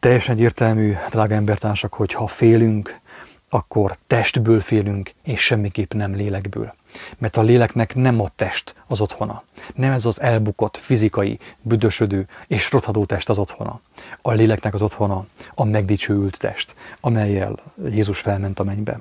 [0.00, 3.00] Teljesen egyértelmű, drága embertársak, hogy ha félünk,
[3.48, 6.74] akkor testből félünk, és semmiképp nem lélekből.
[7.18, 9.42] Mert a léleknek nem a test az otthona.
[9.74, 13.80] Nem ez az elbukott, fizikai, büdösödő és rothadó test az otthona.
[14.22, 19.00] A léleknek az otthona a megdicsőült test, amelyel Jézus felment a mennybe.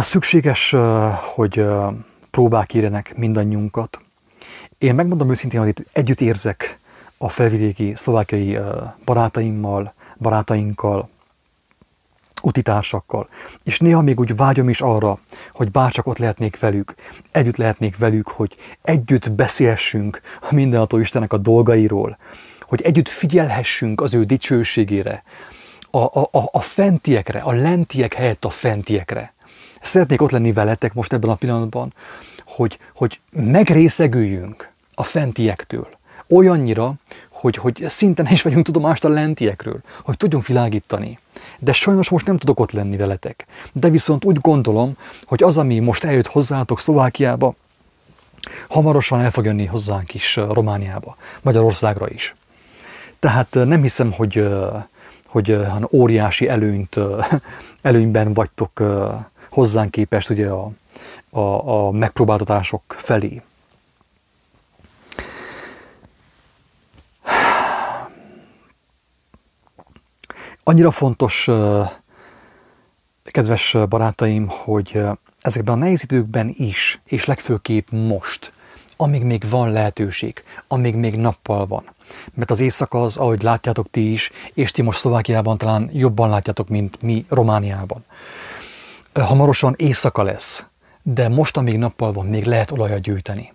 [0.00, 0.74] Szükséges,
[1.34, 1.64] hogy
[2.30, 3.98] próbák érenek mindannyiunkat.
[4.78, 6.78] Én megmondom őszintén, hogy itt együtt érzek
[7.18, 8.58] a felvidéki szlovákiai
[9.04, 11.08] barátaimmal, barátainkkal,
[12.42, 13.28] utitársakkal.
[13.64, 15.18] És néha még úgy vágyom is arra,
[15.52, 16.94] hogy bárcsak ott lehetnék velük,
[17.30, 22.18] együtt lehetnék velük, hogy együtt beszélhessünk a mindenható Istennek a dolgairól,
[22.60, 25.22] hogy együtt figyelhessünk az ő dicsőségére,
[25.90, 29.34] a, a, a, a fentiekre, a lentiek helyett a fentiekre.
[29.82, 31.94] Szeretnék ott lenni veletek most ebben a pillanatban,
[32.58, 35.88] hogy, hogy megrészegüljünk a fentiektől.
[36.28, 36.94] Olyannyira,
[37.28, 41.18] hogy, hogy szinten is vagyunk tudomást a lentiekről, hogy tudjunk világítani.
[41.58, 43.46] De sajnos most nem tudok ott lenni veletek.
[43.72, 47.54] De viszont úgy gondolom, hogy az, ami most eljött hozzátok Szlovákiába,
[48.68, 52.34] hamarosan el fog jönni hozzánk is Romániába, Magyarországra is.
[53.18, 54.48] Tehát nem hiszem, hogy,
[55.26, 55.58] hogy
[55.92, 56.96] óriási előnyt,
[57.82, 58.82] előnyben vagytok
[59.50, 60.70] hozzánk képest ugye a,
[61.30, 63.42] a, a megpróbáltatások felé.
[70.64, 71.48] Annyira fontos,
[73.22, 75.00] kedves barátaim, hogy
[75.40, 78.52] ezekben a nehéz időkben is, és legfőképp most,
[78.96, 81.84] amíg még van lehetőség, amíg még nappal van.
[82.34, 86.68] Mert az éjszaka az, ahogy látjátok ti is, és ti most Szlovákiában talán jobban látjátok,
[86.68, 88.04] mint mi Romániában.
[89.14, 90.66] Hamarosan éjszaka lesz,
[91.14, 93.52] de most, amíg nappal van, még lehet olajat gyűjteni.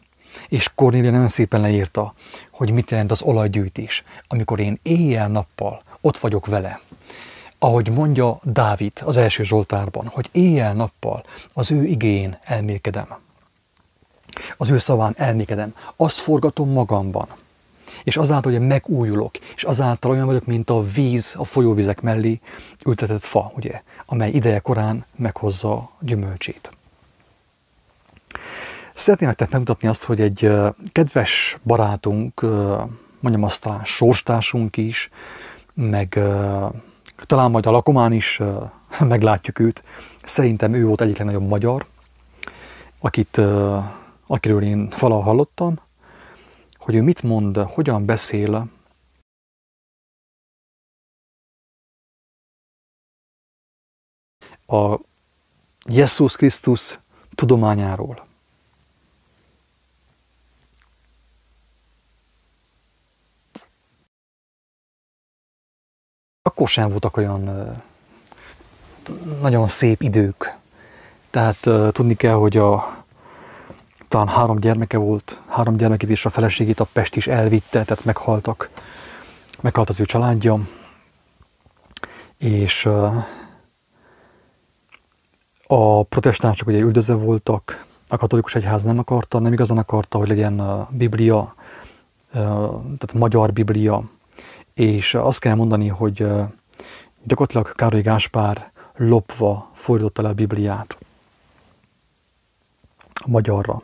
[0.49, 2.13] És Cornélia nagyon szépen leírta,
[2.51, 6.79] hogy mit jelent az olajgyűjtés, amikor én éjjel-nappal ott vagyok vele,
[7.59, 13.07] ahogy mondja Dávid az első Zsoltárban, hogy éjjel-nappal az ő igén elmélkedem.
[14.57, 15.75] Az ő szaván elmélkedem.
[15.95, 17.27] Azt forgatom magamban.
[18.03, 22.39] És azáltal, hogy megújulok, és azáltal olyan vagyok, mint a víz a folyóvizek mellé
[22.85, 26.71] ültetett fa, ugye, amely ideje korán meghozza gyümölcsét.
[28.93, 30.51] Szeretném nektek megmutatni azt, hogy egy
[30.91, 32.41] kedves barátunk,
[33.19, 35.09] mondjam azt talán sorstársunk is,
[35.73, 36.19] meg
[37.15, 38.41] talán majd a lakomán is
[38.99, 39.83] meglátjuk őt.
[40.23, 41.85] Szerintem ő volt egyik legnagyobb magyar,
[42.99, 43.41] akit,
[44.27, 45.79] akiről én valaha hallottam,
[46.77, 48.67] hogy ő mit mond, hogyan beszél
[54.67, 54.99] a
[55.85, 56.99] Jézus Krisztus
[57.35, 58.31] tudományáról.
[66.63, 67.49] Akkor sem voltak olyan
[69.41, 70.57] nagyon szép idők.
[71.29, 71.57] Tehát
[71.91, 73.03] tudni kell, hogy a,
[74.07, 78.69] talán három gyermeke volt, három gyermekét és a feleségét a Pest is elvitte, tehát meghaltak.
[79.61, 80.59] Meghalt az ő családja,
[82.37, 82.85] és
[85.67, 90.59] a protestánsok ugye üldözve voltak, a katolikus egyház nem akarta, nem igazán akarta, hogy legyen
[90.59, 91.55] a Biblia,
[92.31, 94.03] tehát magyar Biblia,
[94.73, 96.25] és azt kell mondani, hogy
[97.23, 100.97] gyakorlatilag Károly Gáspár lopva fordította le a Bibliát
[103.13, 103.81] a magyarra.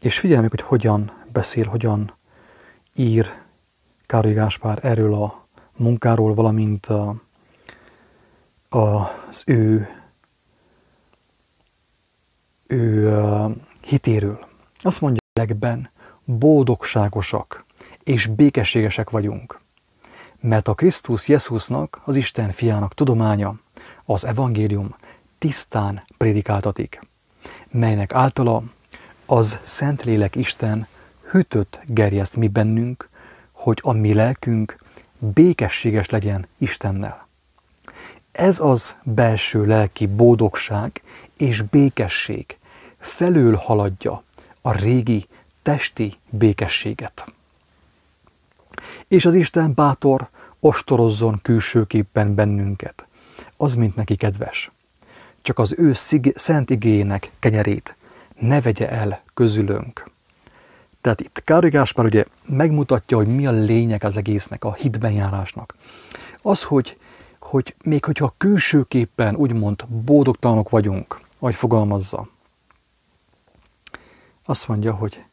[0.00, 2.14] És figyelj meg, hogy hogyan beszél, hogyan
[2.94, 3.26] ír
[4.06, 7.22] Károly Gáspár erről a munkáról, valamint a,
[8.68, 9.88] az ő,
[12.66, 13.16] ő
[13.80, 14.46] hitéről.
[14.78, 15.90] Azt mondja, legben
[16.24, 17.64] boldogságosak
[18.04, 19.60] és békességesek vagyunk.
[20.40, 23.54] Mert a Krisztus Jézusnak, az Isten fiának tudománya,
[24.04, 24.96] az evangélium
[25.38, 27.00] tisztán prédikáltatik,
[27.70, 28.62] melynek általa
[29.26, 30.86] az Szentlélek Isten
[31.30, 33.08] hűtött gerjeszt mi bennünk,
[33.52, 34.76] hogy a mi lelkünk
[35.18, 37.28] békességes legyen Istennel.
[38.32, 41.02] Ez az belső lelki boldogság
[41.36, 42.58] és békesség
[42.98, 44.22] felül haladja
[44.60, 45.26] a régi
[45.62, 47.32] testi békességet
[49.08, 50.28] és az Isten bátor
[50.60, 53.06] ostorozzon külsőképpen bennünket.
[53.56, 54.70] Az, mint neki kedves.
[55.42, 57.96] Csak az ő szig- szent igének kenyerét
[58.38, 60.10] ne vegye el közülünk.
[61.00, 65.74] Tehát itt Károly Gáspár ugye megmutatja, hogy mi a lényeg az egésznek, a hitben járásnak.
[66.42, 66.96] Az, hogy,
[67.40, 72.28] hogy még hogyha külsőképpen úgymond boldogtalanok vagyunk, ahogy fogalmazza,
[74.44, 75.24] azt mondja, hogy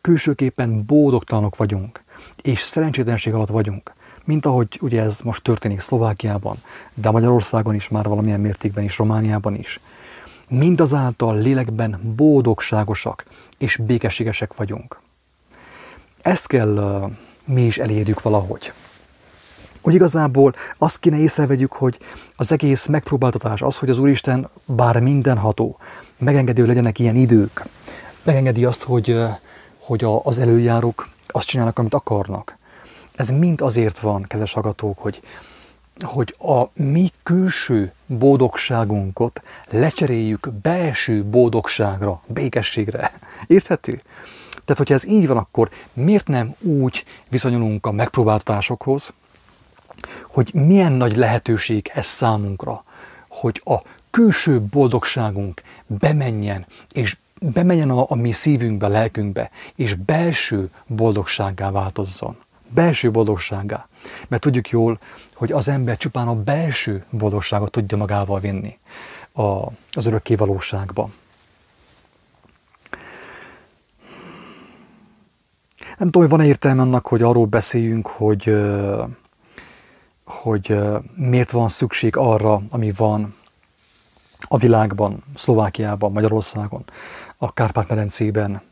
[0.00, 2.02] külsőképpen boldogtalanok vagyunk,
[2.42, 3.92] és szerencsétlenség alatt vagyunk,
[4.24, 6.62] mint ahogy ugye ez most történik Szlovákiában,
[6.94, 9.80] de Magyarországon is már valamilyen mértékben is, Romániában is.
[10.48, 13.24] Mindazáltal lélekben boldogságosak
[13.58, 15.00] és békességesek vagyunk.
[16.20, 17.10] Ezt kell uh,
[17.44, 18.72] mi is elérjük valahogy.
[19.80, 21.98] Hogy igazából azt kéne észrevegyük, hogy
[22.36, 25.78] az egész megpróbáltatás, az, hogy az Úristen bár mindenható,
[26.18, 27.66] megengedi, hogy legyenek ilyen idők,
[28.22, 29.16] megengedi azt, hogy,
[29.78, 32.56] hogy az előjárók azt csinálnak, amit akarnak.
[33.14, 35.20] Ez mind azért van, kedves agatók, hogy,
[36.00, 43.12] hogy a mi külső boldogságunkat lecseréljük belső boldogságra, békességre.
[43.46, 44.00] Érthető?
[44.50, 49.12] Tehát, hogyha ez így van, akkor miért nem úgy viszonyulunk a megpróbáltatásokhoz,
[50.22, 52.84] hogy milyen nagy lehetőség ez számunkra,
[53.28, 53.76] hogy a
[54.10, 62.36] külső boldogságunk bemenjen, és bemenjen a, a mi szívünkbe, lelkünkbe, és belső boldogsággá változzon.
[62.68, 63.88] Belső boldogsággá.
[64.28, 65.00] Mert tudjuk jól,
[65.34, 68.78] hogy az ember csupán a belső boldogságot tudja magával vinni
[69.32, 71.10] a, az örökké valóságba.
[75.98, 78.54] Nem tudom, hogy van-e értelme annak, hogy arról beszéljünk, hogy,
[80.24, 80.78] hogy
[81.14, 83.34] miért van szükség arra, ami van
[84.48, 86.84] a világban, Szlovákiában, Magyarországon,
[87.38, 88.62] a Kárpát-medencében.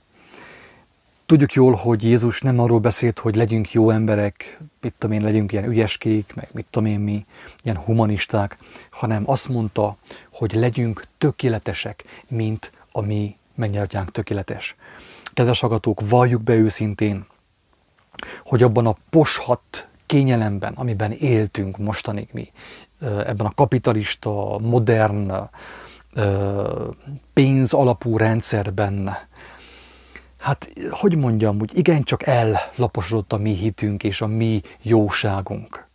[1.27, 5.53] Tudjuk jól, hogy Jézus nem arról beszélt, hogy legyünk jó emberek, mit tudom én, legyünk
[5.53, 7.27] ilyen ügyeskék, meg mit tudom én mi,
[7.63, 8.59] ilyen humanisták,
[8.91, 9.97] hanem azt mondta,
[10.31, 14.77] hogy legyünk tökéletesek, mint a mi megnyelvtyánk tökéletes.
[15.35, 17.27] Kedves agatók, valljuk be őszintén,
[18.45, 22.51] hogy abban a poshat kényelemben, amiben éltünk mostanig mi,
[23.01, 25.33] ebben a kapitalista, modern,
[27.33, 29.17] pénz alapú rendszerben,
[30.39, 35.87] hát hogy mondjam, hogy igencsak ellaposodott a mi hitünk és a mi jóságunk.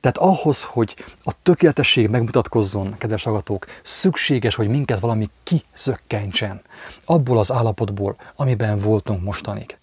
[0.00, 6.62] Tehát ahhoz, hogy a tökéletesség megmutatkozzon, kedves agatók, szükséges, hogy minket valami kizökkentsen
[7.04, 9.76] abból az állapotból, amiben voltunk mostanig.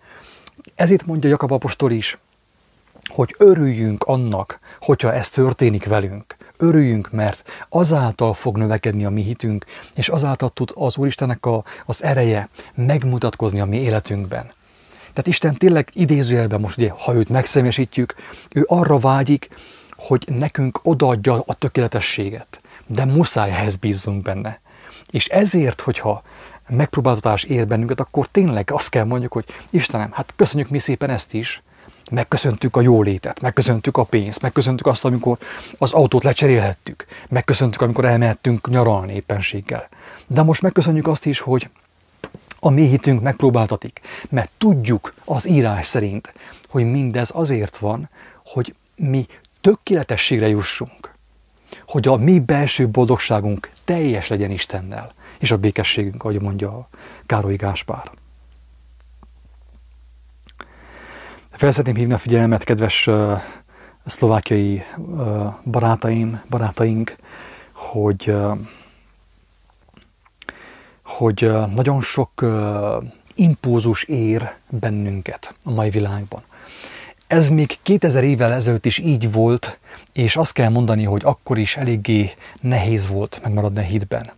[0.76, 2.18] Ezért mondja Jakab apostol is,
[3.06, 6.36] hogy örüljünk annak, hogyha ez történik velünk.
[6.64, 12.04] Örüljünk, mert azáltal fog növekedni a mi hitünk, és azáltal tud az Úristennek a, az
[12.04, 14.52] ereje megmutatkozni a mi életünkben.
[15.00, 18.16] Tehát Isten tényleg idézőjelben most ugye, ha őt megszemesítjük,
[18.52, 19.50] ő arra vágyik,
[19.96, 24.62] hogy nekünk odaadja a tökéletességet, de muszáj ehhez bízzunk benne.
[25.10, 26.24] És ezért, hogyha
[26.70, 31.34] megpróbáltatás ér bennünket, akkor tényleg azt kell mondjuk, hogy Istenem, hát köszönjük mi szépen ezt
[31.34, 31.64] is,
[32.12, 35.38] megköszöntük a jólétet, megköszöntük a pénzt, megköszöntük azt, amikor
[35.78, 39.88] az autót lecserélhettük, megköszöntük, amikor elmehettünk nyaralni éppenséggel.
[40.28, 41.70] De most megköszönjük azt is, hogy
[42.60, 46.34] a mi hitünk megpróbáltatik, mert tudjuk az írás szerint,
[46.70, 48.10] hogy mindez azért van,
[48.46, 49.28] hogy mi
[49.62, 51.16] tökéletességre jussunk,
[51.88, 56.90] hogy a mi belső boldogságunk teljes legyen Istennel, és a békességünk, ahogy mondja
[57.26, 58.12] Károly Gáspár.
[61.54, 63.42] Felszeretném hívni a figyelmet, kedves uh,
[64.06, 67.16] szlovákiai uh, barátaim, barátaink,
[67.74, 68.58] hogy, uh,
[71.04, 72.46] hogy nagyon sok
[73.36, 76.44] impulzus ér bennünket a mai világban.
[77.28, 79.80] Ez még 2000 évvel ezelőtt is így volt,
[80.14, 84.32] és azt kell mondani, hogy akkor is eléggé nehéz volt megmaradni a hitben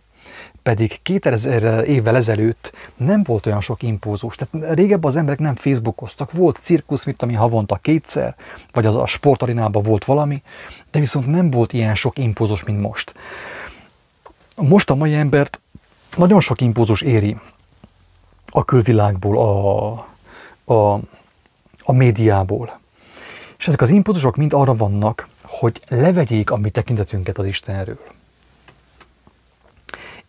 [0.66, 4.36] pedig 2000 évvel ezelőtt nem volt olyan sok impulzus.
[4.36, 8.34] Tehát régebben az emberek nem Facebookoztak, volt cirkusz, mit ami havonta kétszer,
[8.72, 10.42] vagy az a sportarinában volt valami,
[10.90, 13.14] de viszont nem volt ilyen sok impulzus, mint most.
[14.56, 15.60] Most a mai embert
[16.16, 17.36] nagyon sok impulzus éri
[18.46, 19.88] a külvilágból, a,
[20.74, 21.00] a,
[21.84, 22.80] a médiából.
[23.58, 28.15] És ezek az impulzusok mind arra vannak, hogy levegyék a mi tekintetünket az Istenről.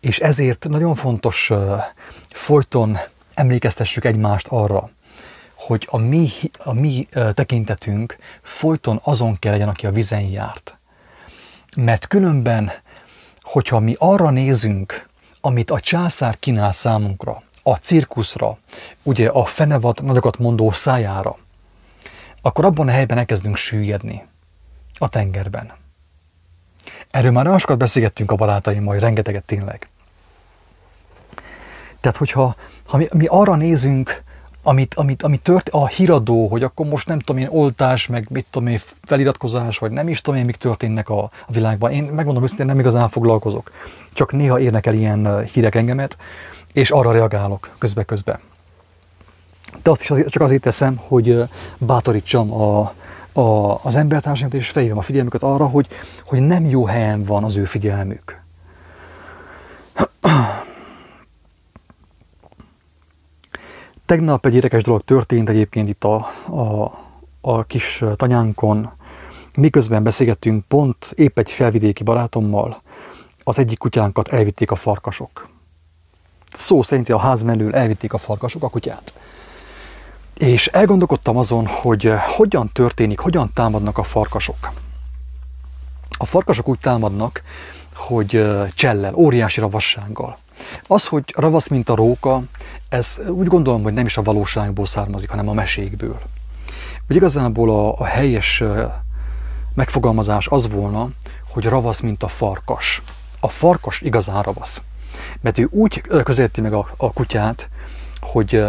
[0.00, 1.52] És ezért nagyon fontos
[2.30, 2.98] folyton
[3.34, 4.90] emlékeztessük egymást arra,
[5.54, 10.76] hogy a mi, a mi tekintetünk folyton azon kell legyen, aki a vizen járt.
[11.76, 12.70] Mert különben,
[13.40, 15.08] hogyha mi arra nézünk,
[15.40, 18.58] amit a császár kínál számunkra, a cirkuszra,
[19.02, 21.36] ugye a fenevad nagyokat mondó szájára,
[22.42, 24.26] akkor abban a helyben elkezdünk süllyedni
[24.98, 25.72] a tengerben.
[27.10, 29.88] Erről már nagyon sokat beszélgettünk a barátaimmal, rengeteget tényleg.
[32.00, 32.54] Tehát, hogyha
[32.86, 34.22] ha mi, mi arra nézünk,
[34.62, 38.46] amit, amit, amit tört, a híradó, hogy akkor most nem tudom én, oltás, meg mit
[38.50, 41.90] tudom én, feliratkozás, vagy nem is tudom én, mik történnek a, a világban.
[41.90, 43.70] Én megmondom őszintén, nem igazán foglalkozok.
[44.12, 46.16] Csak néha érnek el ilyen hírek engemet,
[46.72, 48.40] és arra reagálok közbe-közbe.
[49.82, 51.42] De azt is azért, csak azért teszem, hogy
[51.78, 52.92] bátorítsam a,
[53.38, 55.86] a, az embertársaimat, és felhívom a figyelmüket arra, hogy,
[56.24, 58.40] hogy nem jó helyen van az ő figyelmük.
[64.06, 66.14] Tegnap egy érdekes dolog történt egyébként itt a,
[66.46, 66.92] a,
[67.40, 68.90] a kis tanyánkon.
[69.56, 72.80] Miközben beszélgettünk, pont épp egy felvidéki barátommal,
[73.44, 75.48] az egyik kutyánkat elvitték a farkasok.
[76.52, 79.12] Szó szerint a ház mellől elvitték a farkasok a kutyát.
[80.38, 84.72] És elgondolkodtam azon, hogy hogyan történik, hogyan támadnak a farkasok.
[86.18, 87.42] A farkasok úgy támadnak,
[87.94, 90.38] hogy csellel, óriási ravassággal.
[90.86, 92.42] Az, hogy ravasz, mint a róka,
[92.88, 96.18] ez úgy gondolom, hogy nem is a valóságból származik, hanem a mesékből.
[97.10, 98.62] Úgy igazából a, a helyes
[99.74, 101.08] megfogalmazás az volna,
[101.48, 103.02] hogy ravasz, mint a farkas.
[103.40, 104.82] A farkas igazán ravasz.
[105.40, 107.68] Mert ő úgy közelíti meg a, a kutyát,
[108.20, 108.64] hogy,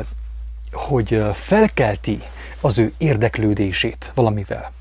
[0.72, 2.22] hogy felkelti
[2.62, 4.72] az ő érdeklődését valamivel.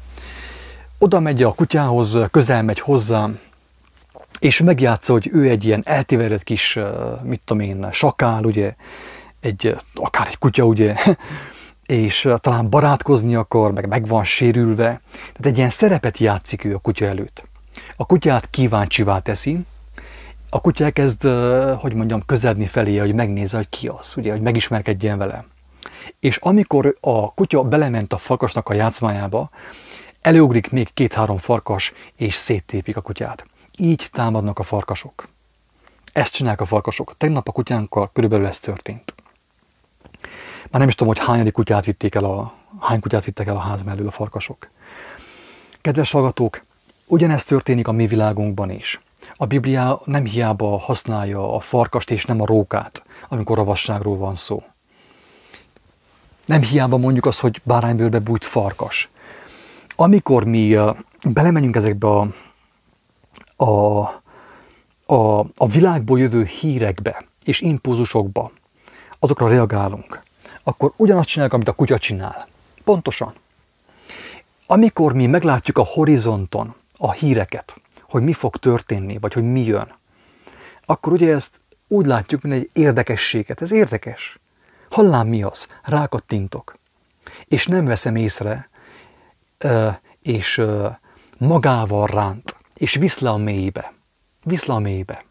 [0.98, 3.38] Oda megy a kutyához, közel megy hozzám,
[4.38, 6.78] és megjátsza, hogy ő egy ilyen eltévedett kis,
[7.22, 8.74] mit tudom én, sakál, ugye,
[9.40, 10.94] egy, akár egy kutya, ugye,
[11.86, 15.00] és talán barátkozni akar, meg meg van sérülve.
[15.12, 17.44] Tehát egy ilyen szerepet játszik ő a kutya előtt.
[17.96, 19.58] A kutyát kíváncsivá teszi,
[20.50, 21.22] a kutya elkezd,
[21.78, 25.44] hogy mondjam, közeledni felé, hogy megnézze, hogy ki az, ugye, hogy megismerkedjen vele.
[26.20, 29.50] És amikor a kutya belement a farkasnak a játszmájába,
[30.20, 33.46] előugrik még két-három farkas, és széttépik a kutyát.
[33.78, 35.28] Így támadnak a farkasok.
[36.12, 37.16] Ezt csinálják a farkasok.
[37.16, 39.14] Tegnap a kutyánkkal körülbelül ez történt.
[40.70, 43.60] Már nem is tudom, hogy hányadik kutyát vitték el a, hány kutyát vittek el a
[43.60, 44.70] ház mellől a farkasok.
[45.80, 46.64] Kedves hallgatók,
[47.06, 49.00] ugyanezt történik a mi világunkban is.
[49.36, 54.62] A Biblia nem hiába használja a farkast és nem a rókát, amikor ravasságról van szó.
[56.48, 59.10] Nem hiába mondjuk azt, hogy báránybőrbe bújt farkas.
[59.96, 60.76] Amikor mi
[61.32, 62.28] belemegyünk ezekbe a,
[63.56, 64.00] a,
[65.06, 68.52] a, a világból jövő hírekbe és impulzusokba,
[69.18, 70.22] azokra reagálunk,
[70.62, 72.48] akkor ugyanazt csináljuk, amit a kutya csinál.
[72.84, 73.34] Pontosan.
[74.66, 79.94] Amikor mi meglátjuk a horizonton a híreket, hogy mi fog történni, vagy hogy mi jön,
[80.86, 83.62] akkor ugye ezt úgy látjuk, mint egy érdekességet.
[83.62, 84.37] Ez érdekes.
[84.90, 85.66] Hallám mi az?
[85.82, 86.78] Rákattintok.
[87.44, 88.68] És nem veszem észre,
[90.22, 90.62] és
[91.38, 93.92] magával ránt, és visz le a mélybe.
[94.44, 95.24] Visz le a mélybe.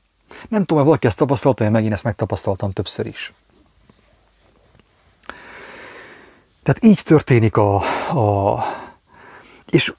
[0.49, 3.33] Nem tudom, hogy valaki ezt tapasztalta, én megint ezt megtapasztaltam többször is.
[6.63, 7.75] Tehát így történik a,
[8.09, 8.63] a
[9.69, 9.93] és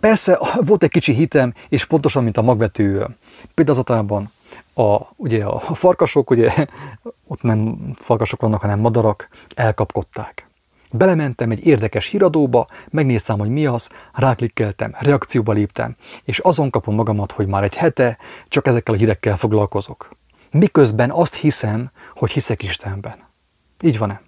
[0.00, 3.06] persze volt egy kicsi hitem, és pontosan, mint a magvető
[3.54, 4.32] példázatában,
[4.74, 6.52] a, ugye a farkasok, ugye
[7.32, 10.48] ott nem farkasok vannak, hanem madarak, elkapkodták.
[10.92, 17.32] Belementem egy érdekes híradóba, megnéztem, hogy mi az, ráklikkeltem, reakcióba léptem, és azon kapom magamat,
[17.32, 20.10] hogy már egy hete csak ezekkel a hírekkel foglalkozok.
[20.50, 23.18] Miközben azt hiszem, hogy hiszek Istenben.
[23.80, 24.20] Így van-e?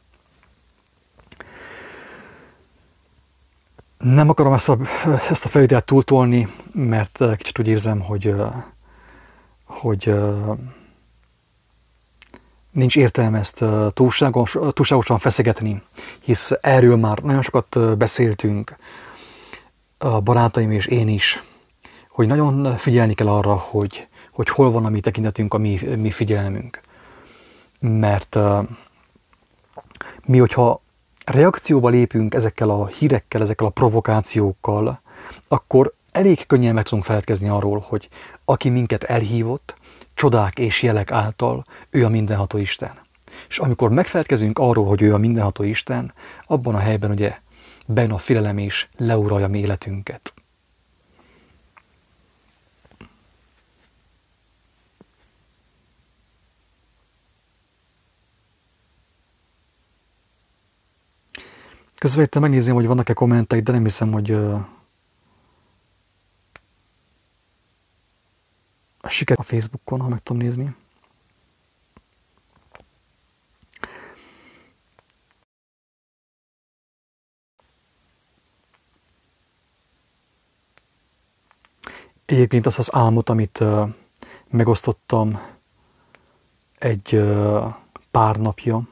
[3.98, 4.76] Nem akarom ezt a,
[5.30, 8.34] ezt a felvételt túltolni, mert kicsit úgy érzem, hogy,
[9.72, 10.14] hogy
[12.70, 13.64] nincs értelme ezt
[13.94, 15.82] túlságos, túlságosan feszegetni,
[16.20, 18.76] hisz erről már nagyon sokat beszéltünk,
[19.98, 21.42] a barátaim és én is,
[22.08, 26.10] hogy nagyon figyelni kell arra, hogy, hogy hol van a mi tekintetünk, a mi, mi
[26.10, 26.80] figyelmünk.
[27.80, 28.38] Mert
[30.26, 30.80] mi, hogyha
[31.26, 35.00] reakcióba lépünk ezekkel a hírekkel, ezekkel a provokációkkal,
[35.48, 38.08] akkor elég könnyen meg tudunk feledkezni arról, hogy
[38.44, 39.76] aki minket elhívott,
[40.14, 43.00] csodák és jelek által, ő a mindenható Isten.
[43.48, 46.12] És amikor megfelelkezünk arról, hogy ő a mindenható Isten,
[46.46, 47.38] abban a helyben ugye
[47.86, 50.34] benne a félelem is leuralja mi életünket.
[61.98, 64.36] Közben itt megnézném, hogy vannak-e kommentek, de nem hiszem, hogy
[69.04, 70.74] a siker a Facebookon, ha meg tudom nézni.
[82.24, 83.64] Egyébként az az álmot, amit
[84.48, 85.40] megosztottam
[86.78, 87.20] egy
[88.10, 88.88] pár napja,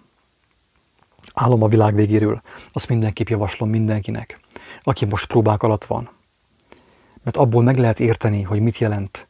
[1.34, 4.40] álom a világ végéről, azt mindenképp javaslom mindenkinek,
[4.82, 6.10] aki most próbák alatt van.
[7.22, 9.28] Mert abból meg lehet érteni, hogy mit jelent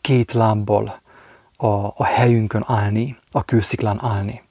[0.00, 1.00] két lábbal
[1.56, 4.42] a, a helyünkön állni, a kősziklán állni.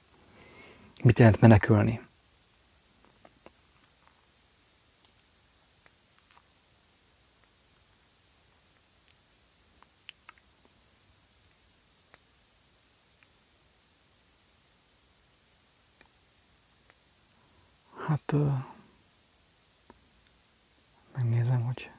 [1.02, 2.00] Mit jelent menekülni?
[18.06, 18.34] Hát
[21.14, 21.90] megnézem, hogy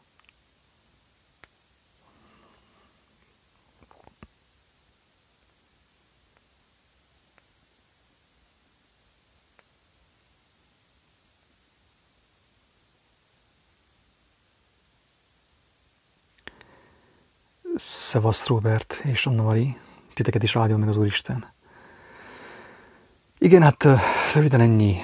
[17.78, 19.78] Szevasz Robert és Anna Mari,
[20.14, 21.54] titeket is áldjon meg az Úristen.
[23.38, 23.88] Igen, hát
[24.34, 24.98] röviden ennyi.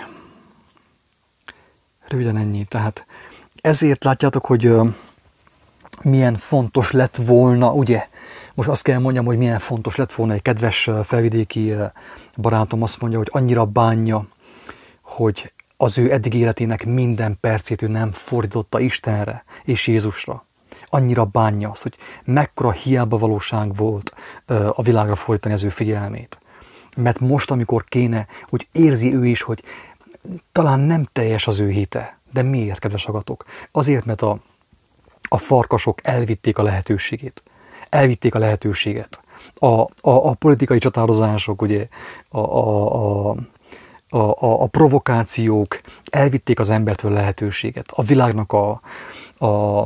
[2.07, 2.63] Röviden ennyi.
[2.63, 3.05] Tehát
[3.61, 4.71] ezért látjátok, hogy
[6.01, 8.07] milyen fontos lett volna, ugye?
[8.53, 11.74] Most azt kell mondjam, hogy milyen fontos lett volna egy kedves felvidéki
[12.38, 14.28] barátom azt mondja, hogy annyira bánja,
[15.01, 20.45] hogy az ő eddig életének minden percét ő nem fordította Istenre és Jézusra
[20.94, 24.14] annyira bánja azt, hogy mekkora hiába valóság volt
[24.72, 26.39] a világra fordítani az ő figyelmét.
[26.98, 29.64] Mert most, amikor kéne, hogy érzi ő is, hogy
[30.52, 32.20] talán nem teljes az ő hite.
[32.32, 33.46] De miért, kedves agatok?
[33.72, 34.39] Azért, mert a,
[35.22, 37.44] a farkasok elvitték a lehetőségét.
[37.89, 39.22] Elvitték a lehetőséget.
[39.56, 41.88] A, a, a politikai csatározások, ugye,
[42.30, 43.36] a, a, a
[44.14, 45.82] a, a, a provokációk
[46.12, 47.86] elvitték az embertől lehetőséget.
[47.91, 48.82] A világnak a,
[49.46, 49.82] a,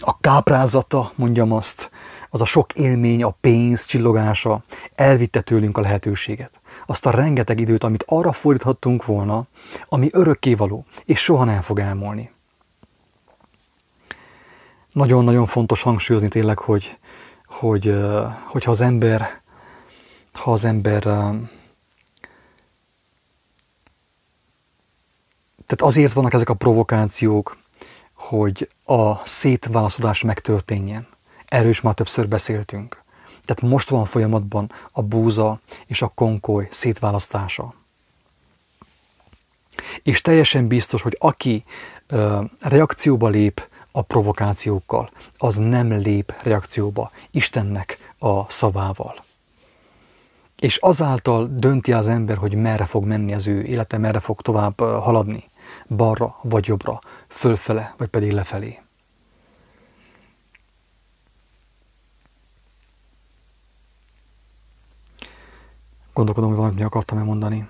[0.00, 1.90] a káprázata, mondjam azt,
[2.30, 4.62] az a sok élmény, a pénz csillogása
[4.94, 6.60] elvitte tőlünk a lehetőséget.
[6.86, 9.46] Azt a rengeteg időt, amit arra fordíthattunk volna,
[9.88, 12.30] ami örökkévaló, és soha nem fog elmúlni.
[14.92, 16.98] Nagyon-nagyon fontos hangsúlyozni tényleg, hogy,
[17.46, 17.94] hogy,
[18.44, 19.28] hogyha az ember,
[20.32, 21.02] ha az ember
[25.70, 27.56] tehát azért vannak ezek a provokációk,
[28.14, 31.06] hogy a szétválaszodás megtörténjen.
[31.46, 33.02] Erről is már többször beszéltünk.
[33.44, 37.74] Tehát most van folyamatban a búza és a konkoly szétválasztása.
[40.02, 41.64] És teljesen biztos, hogy aki
[42.06, 49.24] ö, reakcióba lép a provokációkkal, az nem lép reakcióba Istennek a szavával.
[50.58, 54.80] És azáltal dönti az ember, hogy merre fog menni az ő élete, merre fog tovább
[54.80, 55.48] haladni
[55.88, 58.80] balra vagy jobbra, fölfele vagy pedig lefelé.
[66.12, 67.68] Gondolkodom, hogy valamit mi akartam-e mondani.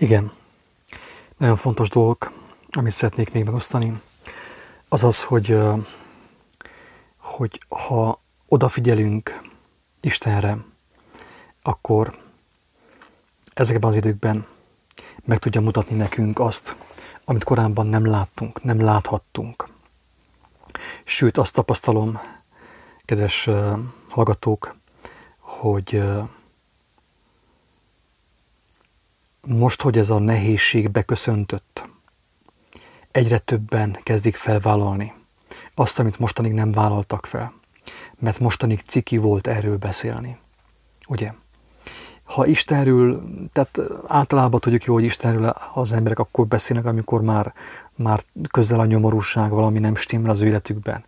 [0.00, 0.32] Igen,
[1.36, 2.32] nagyon fontos dolog,
[2.70, 4.00] amit szeretnék még megosztani,
[4.88, 5.58] az az, hogy,
[7.16, 9.40] hogy ha odafigyelünk
[10.00, 10.58] Istenre,
[11.62, 12.18] akkor
[13.54, 14.46] ezekben az időkben
[15.24, 16.76] meg tudja mutatni nekünk azt,
[17.24, 19.68] amit korábban nem láttunk, nem láthattunk.
[21.04, 22.20] Sőt, azt tapasztalom,
[23.04, 23.48] kedves
[24.08, 24.76] hallgatók,
[25.38, 26.02] hogy
[29.46, 31.88] most, hogy ez a nehézség beköszöntött,
[33.10, 35.12] egyre többen kezdik felvállalni
[35.74, 37.52] azt, amit mostanig nem vállaltak fel,
[38.18, 40.38] mert mostanig ciki volt erről beszélni.
[41.08, 41.32] Ugye?
[42.24, 43.22] Ha Istenről,
[43.52, 47.54] tehát általában tudjuk jó, hogy Istenről az emberek akkor beszélnek, amikor már,
[47.94, 48.20] már
[48.50, 51.04] közel a nyomorúság, valami nem stimmel az életükben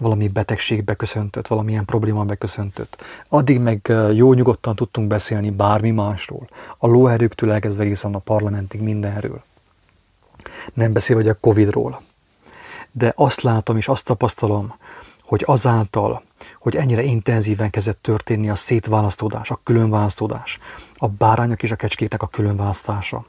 [0.00, 3.02] valami betegség beköszöntött, valamilyen probléma beköszöntött.
[3.28, 6.48] Addig meg jó nyugodtan tudtunk beszélni bármi másról.
[6.78, 9.42] A lóerőktől elkezdve egészen a parlamentig mindenről.
[10.74, 12.02] Nem beszél, hogy a Covidról.
[12.92, 14.74] De azt látom és azt tapasztalom,
[15.22, 16.22] hogy azáltal,
[16.58, 20.58] hogy ennyire intenzíven kezdett történni a szétválasztódás, a különválasztódás,
[20.94, 23.26] a bárányok és a kecskéknek a különválasztása,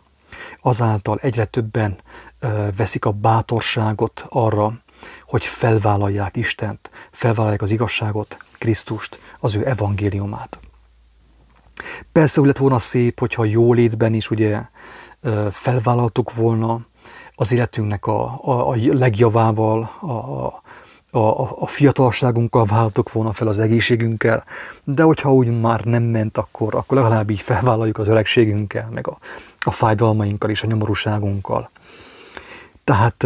[0.62, 1.96] azáltal egyre többen
[2.76, 4.74] veszik a bátorságot arra,
[5.28, 10.60] hogy felvállalják Istent, felvállalják az igazságot, Krisztust, az ő evangéliumát.
[12.12, 14.62] Persze úgy lett volna szép, hogyha jólétben is ugye
[15.52, 16.86] felvállaltuk volna
[17.36, 20.64] az életünknek a, a, a legjavával, a,
[21.18, 24.44] a, a fiatalságunkkal vállaltuk volna fel az egészségünkkel,
[24.84, 29.18] de hogyha úgy már nem ment, akkor, akkor legalább így felvállaljuk az öregségünkkel, meg a,
[29.64, 31.70] a fájdalmainkkal és a nyomorúságunkkal.
[32.84, 33.26] Tehát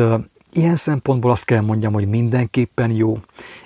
[0.51, 3.17] Ilyen szempontból azt kell mondjam, hogy mindenképpen jó,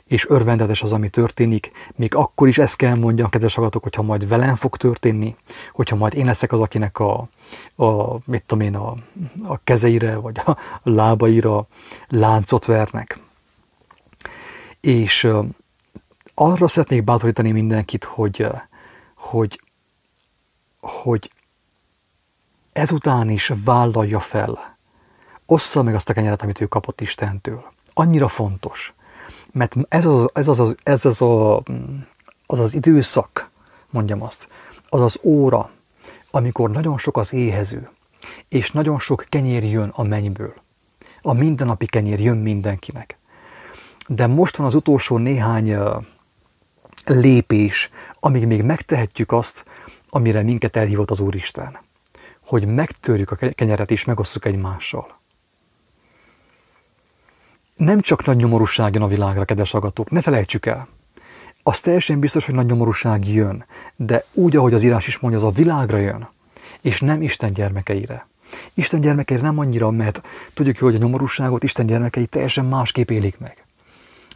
[0.05, 4.27] és örvendetes az, ami történik, még akkor is ezt kell mondjam, kedves hallgatók, hogyha majd
[4.27, 5.35] velem fog történni,
[5.71, 7.29] hogyha majd én leszek az, akinek a,
[7.75, 8.95] a mit tudom én, a,
[9.43, 11.67] a kezeire, vagy a lábaira
[12.07, 13.19] láncot vernek.
[14.81, 15.27] És
[16.33, 18.47] arra szeretnék bátorítani mindenkit, hogy,
[19.15, 19.61] hogy,
[20.79, 21.29] hogy
[22.71, 24.72] ezután is vállalja fel
[25.45, 27.63] ossza meg azt a kenyeret, amit ő kapott Istentől.
[27.93, 28.93] Annyira fontos.
[29.51, 31.63] Mert ez az ez az, az, ez az, a,
[32.45, 33.49] az, az időszak,
[33.89, 34.47] mondjam azt,
[34.89, 35.69] az az óra,
[36.31, 37.89] amikor nagyon sok az éhező,
[38.49, 40.53] és nagyon sok kenyér jön a mennyből.
[41.21, 43.17] A mindennapi kenyér jön mindenkinek.
[44.07, 45.77] De most van az utolsó néhány
[47.05, 47.89] lépés,
[48.19, 49.65] amíg még megtehetjük azt,
[50.09, 51.79] amire minket elhívott az Úristen.
[52.45, 55.21] Hogy megtörjük a kenyeret és megosszuk egymással
[57.83, 60.87] nem csak nagy nyomorúság jön a világra, kedves agatók, ne felejtsük el.
[61.63, 63.65] Az teljesen biztos, hogy nagy nyomorúság jön,
[63.95, 66.29] de úgy, ahogy az írás is mondja, az a világra jön,
[66.81, 68.27] és nem Isten gyermekeire.
[68.73, 70.21] Isten gyermekeire nem annyira, mert
[70.53, 73.65] tudjuk hogy a nyomorúságot Isten gyermekei teljesen másképp élik meg.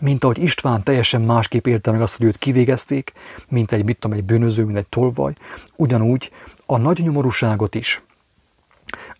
[0.01, 3.11] Mint ahogy István teljesen másképp élte meg azt, hogy őt kivégezték,
[3.47, 5.33] mint egy, mit tudom, egy bűnöző, mint egy tolvaj,
[5.75, 6.31] ugyanúgy
[6.65, 8.01] a nagy nyomorúságot is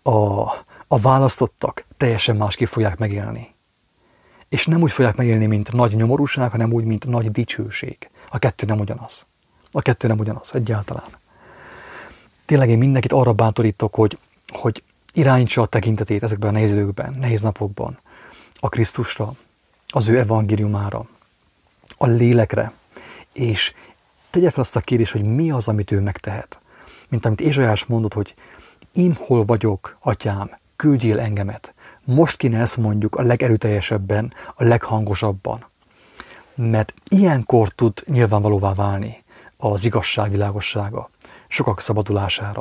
[0.02, 0.40] a,
[0.88, 3.56] a választottak teljesen másképp fogják megélni
[4.48, 8.10] és nem úgy fogják megélni, mint nagy nyomorúság, hanem úgy, mint nagy dicsőség.
[8.30, 9.26] A kettő nem ugyanaz.
[9.70, 11.08] A kettő nem ugyanaz egyáltalán.
[12.44, 14.82] Tényleg én mindenkit arra bátorítok, hogy, hogy
[15.12, 17.98] irányítsa a tekintetét ezekben a nehéz időkben, nehéz napokban
[18.60, 19.32] a Krisztusra,
[19.88, 21.06] az ő evangéliumára,
[21.96, 22.72] a lélekre,
[23.32, 23.74] és
[24.30, 26.58] tegye fel azt a kérdést, hogy mi az, amit ő megtehet.
[27.08, 28.34] Mint amit Ézsajás mondott, hogy
[28.92, 31.74] én hol vagyok, atyám, küldjél engemet.
[32.14, 35.66] Most kéne ezt mondjuk a legerőteljesebben, a leghangosabban.
[36.54, 39.24] Mert ilyenkor tud nyilvánvalóvá válni
[39.56, 41.10] az igazság világossága,
[41.48, 42.56] sokak szabadulására.